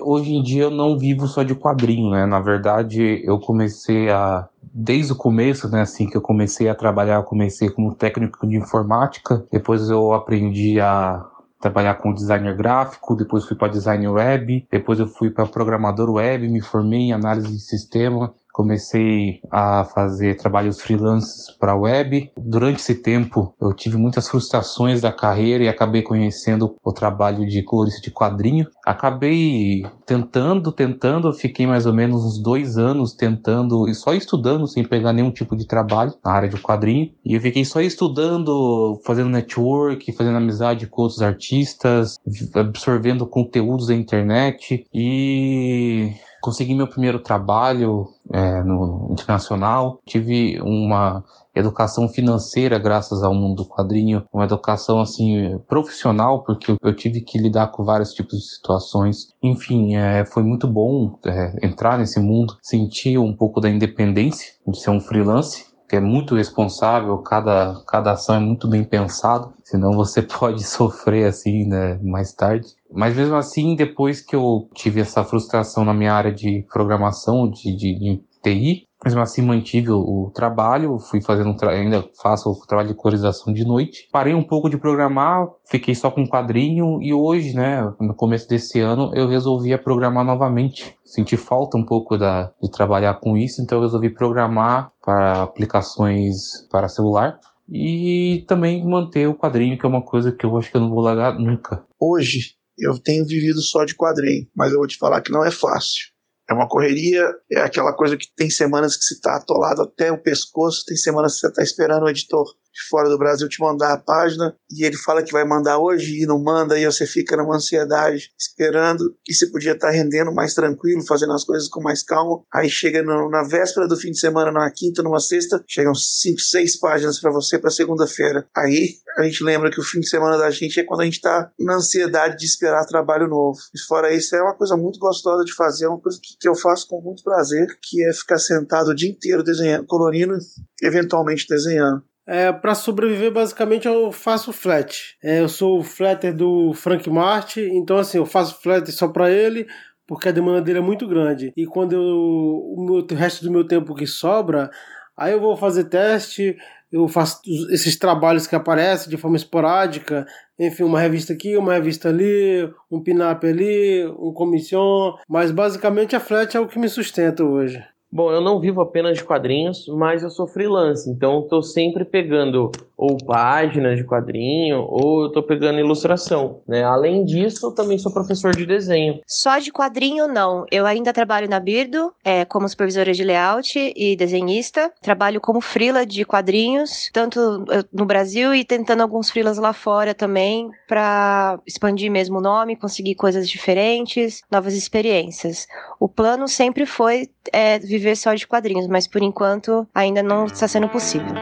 Hoje 0.00 0.34
em 0.34 0.42
dia 0.42 0.64
eu 0.64 0.70
não 0.70 0.98
vivo 0.98 1.26
só 1.26 1.42
de 1.42 1.54
quadrinho, 1.54 2.10
né? 2.10 2.26
Na 2.26 2.40
verdade, 2.40 3.22
eu 3.24 3.38
comecei 3.38 4.10
a 4.10 4.48
desde 4.72 5.12
o 5.12 5.16
começo, 5.16 5.68
né, 5.68 5.80
assim 5.80 6.08
que 6.08 6.16
eu 6.16 6.20
comecei 6.20 6.68
a 6.68 6.74
trabalhar, 6.74 7.16
eu 7.16 7.24
comecei 7.24 7.68
como 7.68 7.94
técnico 7.94 8.46
de 8.46 8.56
informática, 8.56 9.44
depois 9.50 9.88
eu 9.90 10.12
aprendi 10.12 10.78
a 10.78 11.24
trabalhar 11.60 11.94
com 11.94 12.14
designer 12.14 12.54
gráfico, 12.56 13.16
depois 13.16 13.44
fui 13.44 13.56
para 13.56 13.72
design 13.72 14.06
web, 14.06 14.66
depois 14.70 15.00
eu 15.00 15.08
fui 15.08 15.30
para 15.30 15.46
programador 15.46 16.10
web, 16.10 16.48
me 16.48 16.60
formei 16.60 17.00
em 17.00 17.12
análise 17.12 17.48
de 17.48 17.60
sistema, 17.60 18.32
comecei 18.58 19.40
a 19.52 19.84
fazer 19.84 20.36
trabalhos 20.36 20.80
freelances 20.80 21.48
para 21.60 21.70
a 21.70 21.76
web. 21.76 22.28
Durante 22.36 22.80
esse 22.80 22.96
tempo, 22.96 23.54
eu 23.62 23.72
tive 23.72 23.96
muitas 23.96 24.28
frustrações 24.28 25.00
da 25.00 25.12
carreira 25.12 25.62
e 25.62 25.68
acabei 25.68 26.02
conhecendo 26.02 26.74
o 26.82 26.92
trabalho 26.92 27.46
de 27.46 27.62
colorista 27.62 28.02
de 28.02 28.10
quadrinho. 28.10 28.66
Acabei 28.84 29.84
tentando, 30.04 30.72
tentando, 30.72 31.32
fiquei 31.32 31.68
mais 31.68 31.86
ou 31.86 31.94
menos 31.94 32.24
uns 32.24 32.42
dois 32.42 32.76
anos 32.76 33.12
tentando 33.12 33.88
e 33.88 33.94
só 33.94 34.12
estudando 34.12 34.66
sem 34.66 34.82
pegar 34.82 35.12
nenhum 35.12 35.30
tipo 35.30 35.54
de 35.54 35.64
trabalho 35.64 36.12
na 36.24 36.32
área 36.32 36.48
de 36.48 36.60
quadrinho. 36.60 37.12
E 37.24 37.34
eu 37.34 37.40
fiquei 37.40 37.64
só 37.64 37.80
estudando, 37.80 39.00
fazendo 39.06 39.30
network, 39.30 40.10
fazendo 40.10 40.36
amizade 40.36 40.88
com 40.88 41.02
outros 41.02 41.22
artistas, 41.22 42.18
absorvendo 42.52 43.24
conteúdos 43.24 43.86
da 43.86 43.94
internet 43.94 44.84
e 44.92 46.12
consegui 46.40 46.74
meu 46.74 46.86
primeiro 46.86 47.18
trabalho 47.20 48.08
é, 48.32 48.62
no 48.62 49.08
internacional, 49.10 49.98
tive 50.06 50.60
uma 50.60 51.24
educação 51.54 52.08
financeira 52.08 52.78
graças 52.78 53.22
ao 53.22 53.34
mundo 53.34 53.64
do 53.64 53.68
quadrinho, 53.68 54.24
uma 54.32 54.44
educação 54.44 55.00
assim 55.00 55.58
profissional 55.66 56.44
porque 56.44 56.76
eu 56.80 56.94
tive 56.94 57.20
que 57.20 57.38
lidar 57.38 57.68
com 57.68 57.84
vários 57.84 58.12
tipos 58.12 58.38
de 58.38 58.54
situações. 58.54 59.28
Enfim, 59.42 59.96
é, 59.96 60.24
foi 60.24 60.42
muito 60.42 60.68
bom 60.68 61.18
é, 61.26 61.66
entrar 61.66 61.98
nesse 61.98 62.20
mundo, 62.20 62.56
sentir 62.62 63.18
um 63.18 63.34
pouco 63.34 63.60
da 63.60 63.68
independência 63.68 64.54
de 64.66 64.80
ser 64.80 64.90
um 64.90 65.00
freelance 65.00 65.67
que 65.88 65.96
é 65.96 66.00
muito 66.00 66.34
responsável, 66.34 67.16
cada, 67.18 67.82
cada 67.86 68.12
ação 68.12 68.36
é 68.36 68.40
muito 68.40 68.68
bem 68.68 68.84
pensado, 68.84 69.54
senão 69.64 69.92
você 69.92 70.20
pode 70.22 70.62
sofrer 70.62 71.26
assim, 71.26 71.64
né, 71.64 71.98
mais 72.02 72.32
tarde. 72.32 72.68
Mas 72.92 73.16
mesmo 73.16 73.36
assim, 73.36 73.74
depois 73.74 74.20
que 74.20 74.36
eu 74.36 74.68
tive 74.74 75.00
essa 75.00 75.24
frustração 75.24 75.84
na 75.84 75.94
minha 75.94 76.12
área 76.12 76.32
de 76.32 76.64
programação, 76.70 77.48
de, 77.50 77.74
de, 77.74 77.98
de 77.98 78.22
TI, 78.42 78.87
mesmo 79.04 79.20
assim 79.20 79.42
mantive 79.42 79.90
o, 79.90 80.30
trabalho, 80.34 80.98
fui 80.98 81.20
fazendo, 81.20 81.56
ainda 81.68 82.04
faço 82.20 82.50
o 82.50 82.66
trabalho 82.66 82.88
de 82.88 82.94
colorização 82.94 83.52
de 83.52 83.64
noite. 83.64 84.08
Parei 84.10 84.34
um 84.34 84.42
pouco 84.42 84.68
de 84.68 84.76
programar, 84.76 85.48
fiquei 85.64 85.94
só 85.94 86.10
com 86.10 86.26
quadrinho 86.26 87.00
e 87.02 87.12
hoje, 87.12 87.54
né, 87.54 87.92
no 88.00 88.14
começo 88.14 88.48
desse 88.48 88.80
ano, 88.80 89.12
eu 89.14 89.28
resolvi 89.28 89.76
programar 89.78 90.24
novamente. 90.24 90.96
Senti 91.04 91.36
falta 91.36 91.76
um 91.76 91.84
pouco 91.84 92.18
da, 92.18 92.52
de 92.62 92.70
trabalhar 92.70 93.14
com 93.14 93.36
isso, 93.36 93.62
então 93.62 93.78
eu 93.78 93.82
resolvi 93.82 94.10
programar 94.10 94.90
para 95.02 95.42
aplicações 95.42 96.66
para 96.70 96.88
celular 96.88 97.38
e 97.70 98.44
também 98.48 98.84
manter 98.84 99.28
o 99.28 99.34
quadrinho, 99.34 99.78
que 99.78 99.84
é 99.84 99.88
uma 99.88 100.02
coisa 100.02 100.32
que 100.32 100.44
eu 100.44 100.56
acho 100.56 100.70
que 100.70 100.76
eu 100.76 100.80
não 100.80 100.90
vou 100.90 101.00
largar 101.00 101.38
nunca. 101.38 101.84
Hoje 102.00 102.54
eu 102.78 102.98
tenho 102.98 103.26
vivido 103.26 103.60
só 103.60 103.84
de 103.84 103.94
quadrinho, 103.94 104.46
mas 104.54 104.72
eu 104.72 104.78
vou 104.78 104.86
te 104.86 104.96
falar 104.96 105.20
que 105.20 105.32
não 105.32 105.44
é 105.44 105.50
fácil. 105.50 106.17
É 106.50 106.54
uma 106.54 106.68
correria, 106.68 107.34
é 107.50 107.60
aquela 107.60 107.92
coisa 107.92 108.16
que 108.16 108.26
tem 108.34 108.48
semanas 108.48 108.96
que 108.96 109.04
você 109.04 109.14
está 109.14 109.36
atolado 109.36 109.82
até 109.82 110.10
o 110.10 110.22
pescoço, 110.22 110.84
tem 110.86 110.96
semanas 110.96 111.34
que 111.34 111.40
você 111.40 111.48
está 111.48 111.62
esperando 111.62 112.04
o 112.04 112.08
editor 112.08 112.46
de 112.78 112.88
fora 112.88 113.08
do 113.08 113.18
Brasil 113.18 113.48
te 113.48 113.60
mandar 113.60 113.92
a 113.92 113.98
página 113.98 114.54
e 114.70 114.84
ele 114.84 114.96
fala 114.96 115.22
que 115.22 115.32
vai 115.32 115.44
mandar 115.44 115.78
hoje 115.78 116.22
e 116.22 116.26
não 116.26 116.40
manda 116.40 116.78
e 116.78 116.86
você 116.86 117.04
fica 117.06 117.36
numa 117.36 117.56
ansiedade 117.56 118.30
esperando 118.38 119.16
e 119.28 119.34
você 119.34 119.48
podia 119.48 119.72
estar 119.72 119.90
rendendo 119.90 120.32
mais 120.32 120.54
tranquilo, 120.54 121.04
fazendo 121.04 121.32
as 121.32 121.44
coisas 121.44 121.68
com 121.68 121.82
mais 121.82 122.04
calma. 122.04 122.40
Aí 122.54 122.70
chega 122.70 123.02
no, 123.02 123.28
na 123.28 123.42
véspera 123.42 123.88
do 123.88 123.96
fim 123.96 124.12
de 124.12 124.20
semana, 124.20 124.52
numa 124.52 124.70
quinta, 124.70 125.02
numa 125.02 125.18
sexta, 125.18 125.62
chegam 125.66 125.94
cinco, 125.94 126.40
seis 126.40 126.78
páginas 126.78 127.20
para 127.20 127.32
você 127.32 127.58
para 127.58 127.70
segunda-feira. 127.70 128.46
Aí 128.56 128.94
a 129.18 129.24
gente 129.24 129.42
lembra 129.42 129.70
que 129.70 129.80
o 129.80 129.84
fim 129.84 129.98
de 129.98 130.08
semana 130.08 130.38
da 130.38 130.48
gente 130.50 130.78
é 130.78 130.84
quando 130.84 131.00
a 131.00 131.04
gente 131.04 131.16
está 131.16 131.50
na 131.58 131.76
ansiedade 131.76 132.36
de 132.36 132.46
esperar 132.46 132.86
trabalho 132.86 133.26
novo. 133.26 133.58
E 133.74 133.80
fora 133.80 134.14
isso, 134.14 134.36
é 134.36 134.42
uma 134.42 134.54
coisa 134.54 134.76
muito 134.76 135.00
gostosa 135.00 135.44
de 135.44 135.52
fazer, 135.52 135.86
é 135.86 135.88
uma 135.88 136.00
coisa 136.00 136.18
que, 136.22 136.36
que 136.38 136.48
eu 136.48 136.54
faço 136.54 136.86
com 136.86 137.00
muito 137.00 137.24
prazer, 137.24 137.66
que 137.82 138.04
é 138.04 138.12
ficar 138.12 138.38
sentado 138.38 138.90
o 138.90 138.94
dia 138.94 139.10
inteiro 139.10 139.42
desenhando, 139.42 139.86
colorindo, 139.86 140.38
eventualmente 140.80 141.46
desenhando. 141.48 142.02
É, 142.30 142.52
para 142.52 142.74
sobreviver, 142.74 143.32
basicamente, 143.32 143.88
eu 143.88 144.12
faço 144.12 144.52
flat. 144.52 145.16
É, 145.24 145.40
eu 145.40 145.48
sou 145.48 145.78
o 145.78 145.82
flatter 145.82 146.36
do 146.36 146.74
Frank 146.74 147.08
Martin, 147.08 147.62
então 147.72 147.96
assim, 147.96 148.18
eu 148.18 148.26
faço 148.26 148.60
flat 148.60 148.92
só 148.92 149.08
para 149.08 149.30
ele, 149.30 149.66
porque 150.06 150.28
a 150.28 150.32
demanda 150.32 150.60
dele 150.60 150.78
é 150.78 150.82
muito 150.82 151.08
grande. 151.08 151.54
E 151.56 151.64
quando 151.64 151.94
eu, 151.94 152.02
o, 152.02 152.84
meu, 152.84 152.96
o 152.96 153.14
resto 153.14 153.42
do 153.42 153.50
meu 153.50 153.66
tempo 153.66 153.94
que 153.94 154.06
sobra, 154.06 154.70
aí 155.16 155.32
eu 155.32 155.40
vou 155.40 155.56
fazer 155.56 155.84
teste, 155.84 156.54
eu 156.92 157.08
faço 157.08 157.40
esses 157.70 157.96
trabalhos 157.98 158.46
que 158.46 158.54
aparecem 158.54 159.08
de 159.08 159.16
forma 159.16 159.36
esporádica, 159.38 160.26
enfim, 160.58 160.82
uma 160.82 161.00
revista 161.00 161.32
aqui, 161.32 161.56
uma 161.56 161.72
revista 161.72 162.10
ali, 162.10 162.70
um 162.90 163.02
pin-up 163.02 163.46
ali, 163.46 164.06
um 164.06 164.34
comission, 164.34 165.14
mas 165.26 165.50
basicamente 165.50 166.14
a 166.14 166.20
Flat 166.20 166.54
é 166.54 166.60
o 166.60 166.68
que 166.68 166.78
me 166.78 166.90
sustenta 166.90 167.42
hoje. 167.42 167.82
Bom, 168.10 168.32
eu 168.32 168.40
não 168.40 168.58
vivo 168.58 168.80
apenas 168.80 169.18
de 169.18 169.24
quadrinhos, 169.24 169.86
mas 169.88 170.22
eu 170.22 170.30
sou 170.30 170.46
freelance, 170.46 171.08
então 171.10 171.40
estou 171.40 171.62
sempre 171.62 172.04
pegando 172.04 172.70
ou 172.96 173.16
páginas 173.16 173.96
de 173.96 174.04
quadrinho, 174.04 174.84
ou 174.88 175.26
estou 175.28 175.40
pegando 175.40 175.78
ilustração, 175.78 176.62
né? 176.66 176.82
Além 176.82 177.24
disso, 177.24 177.66
eu 177.66 177.70
também 177.70 177.96
sou 177.96 178.12
professor 178.12 178.56
de 178.56 178.66
desenho. 178.66 179.20
Só 179.24 179.58
de 179.60 179.70
quadrinho, 179.70 180.26
não. 180.26 180.66
Eu 180.68 180.84
ainda 180.84 181.12
trabalho 181.12 181.48
na 181.48 181.60
Birdo, 181.60 182.12
é, 182.24 182.44
como 182.44 182.68
supervisora 182.68 183.12
de 183.12 183.22
layout 183.22 183.78
e 183.94 184.16
desenhista. 184.16 184.92
Trabalho 185.00 185.40
como 185.40 185.60
freela 185.60 186.04
de 186.04 186.24
quadrinhos, 186.24 187.08
tanto 187.12 187.64
no 187.92 188.04
Brasil 188.04 188.52
e 188.52 188.64
tentando 188.64 189.02
alguns 189.02 189.30
freelas 189.30 189.58
lá 189.58 189.72
fora 189.72 190.12
também, 190.12 190.68
para 190.88 191.60
expandir 191.64 192.10
mesmo 192.10 192.38
o 192.38 192.42
nome, 192.42 192.74
conseguir 192.74 193.14
coisas 193.14 193.48
diferentes, 193.48 194.42
novas 194.50 194.74
experiências. 194.74 195.68
O 196.00 196.08
plano 196.08 196.48
sempre 196.48 196.84
foi 196.84 197.28
é, 197.52 197.78
viver 197.78 197.97
só 198.16 198.34
de 198.34 198.46
quadrinhos, 198.46 198.86
mas 198.86 199.06
por 199.06 199.22
enquanto 199.22 199.86
ainda 199.94 200.22
não 200.22 200.46
está 200.46 200.66
sendo 200.68 200.88
possível. 200.88 201.34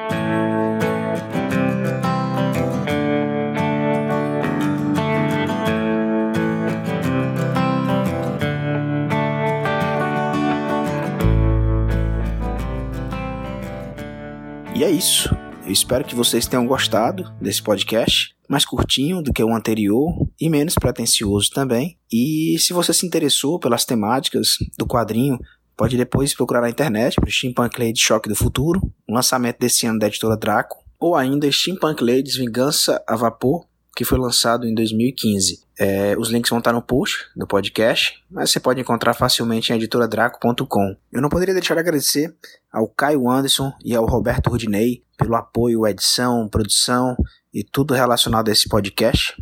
E 14.76 14.84
é 14.84 14.90
isso. 14.90 15.34
Eu 15.64 15.72
espero 15.72 16.04
que 16.04 16.14
vocês 16.14 16.46
tenham 16.46 16.66
gostado 16.66 17.32
desse 17.40 17.62
podcast, 17.62 18.36
mais 18.46 18.66
curtinho 18.66 19.22
do 19.22 19.32
que 19.32 19.42
o 19.42 19.54
anterior 19.54 20.12
e 20.38 20.50
menos 20.50 20.74
pretensioso 20.74 21.48
também. 21.50 21.96
E 22.12 22.58
se 22.58 22.74
você 22.74 22.92
se 22.92 23.06
interessou 23.06 23.58
pelas 23.58 23.86
temáticas 23.86 24.58
do 24.78 24.86
quadrinho, 24.86 25.38
Pode 25.76 25.96
depois 25.96 26.34
procurar 26.34 26.62
na 26.62 26.70
internet 26.70 27.16
por 27.16 27.30
Steampunk 27.30 27.78
Ladies 27.78 28.00
Choque 28.00 28.28
do 28.28 28.34
Futuro, 28.34 28.80
um 29.06 29.14
lançamento 29.14 29.58
desse 29.58 29.86
ano 29.86 29.98
da 29.98 30.06
editora 30.06 30.36
Draco, 30.36 30.82
ou 30.98 31.14
ainda 31.14 31.50
Steampunk 31.52 32.02
Ladies 32.02 32.36
Vingança 32.36 33.02
a 33.06 33.14
Vapor, 33.14 33.66
que 33.94 34.04
foi 34.04 34.18
lançado 34.18 34.66
em 34.66 34.74
2015. 34.74 35.64
É, 35.78 36.16
os 36.18 36.30
links 36.30 36.48
vão 36.48 36.58
estar 36.58 36.72
no 36.72 36.80
post 36.80 37.26
do 37.36 37.46
podcast, 37.46 38.22
mas 38.30 38.50
você 38.50 38.58
pode 38.58 38.80
encontrar 38.80 39.12
facilmente 39.12 39.70
em 39.72 39.76
editoradraco.com. 39.76 40.96
Eu 41.12 41.20
não 41.20 41.28
poderia 41.28 41.54
deixar 41.54 41.74
de 41.74 41.80
agradecer 41.80 42.34
ao 42.72 42.88
Caio 42.88 43.28
Anderson 43.28 43.70
e 43.84 43.94
ao 43.94 44.06
Roberto 44.06 44.48
Rudinei 44.48 45.02
pelo 45.18 45.34
apoio, 45.34 45.86
edição, 45.86 46.48
produção 46.48 47.16
e 47.52 47.62
tudo 47.62 47.92
relacionado 47.94 48.48
a 48.48 48.52
esse 48.52 48.68
podcast. 48.68 49.34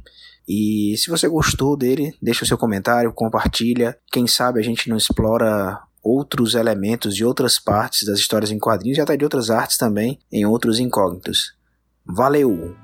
E 0.48 0.94
se 0.98 1.10
você 1.10 1.28
gostou 1.28 1.76
dele, 1.76 2.12
deixa 2.20 2.44
o 2.44 2.46
seu 2.46 2.58
comentário, 2.58 3.12
compartilha. 3.12 3.96
Quem 4.10 4.26
sabe 4.26 4.60
a 4.60 4.62
gente 4.62 4.88
não 4.88 4.96
explora 4.96 5.80
outros 6.04 6.54
elementos 6.54 7.16
de 7.16 7.24
outras 7.24 7.58
partes 7.58 8.06
das 8.06 8.18
histórias 8.18 8.50
em 8.50 8.58
quadrinhos 8.58 8.98
e 8.98 9.00
até 9.00 9.16
de 9.16 9.24
outras 9.24 9.50
artes 9.50 9.78
também 9.78 10.18
em 10.30 10.44
outros 10.44 10.78
incógnitos. 10.78 11.54
Valeu! 12.04 12.83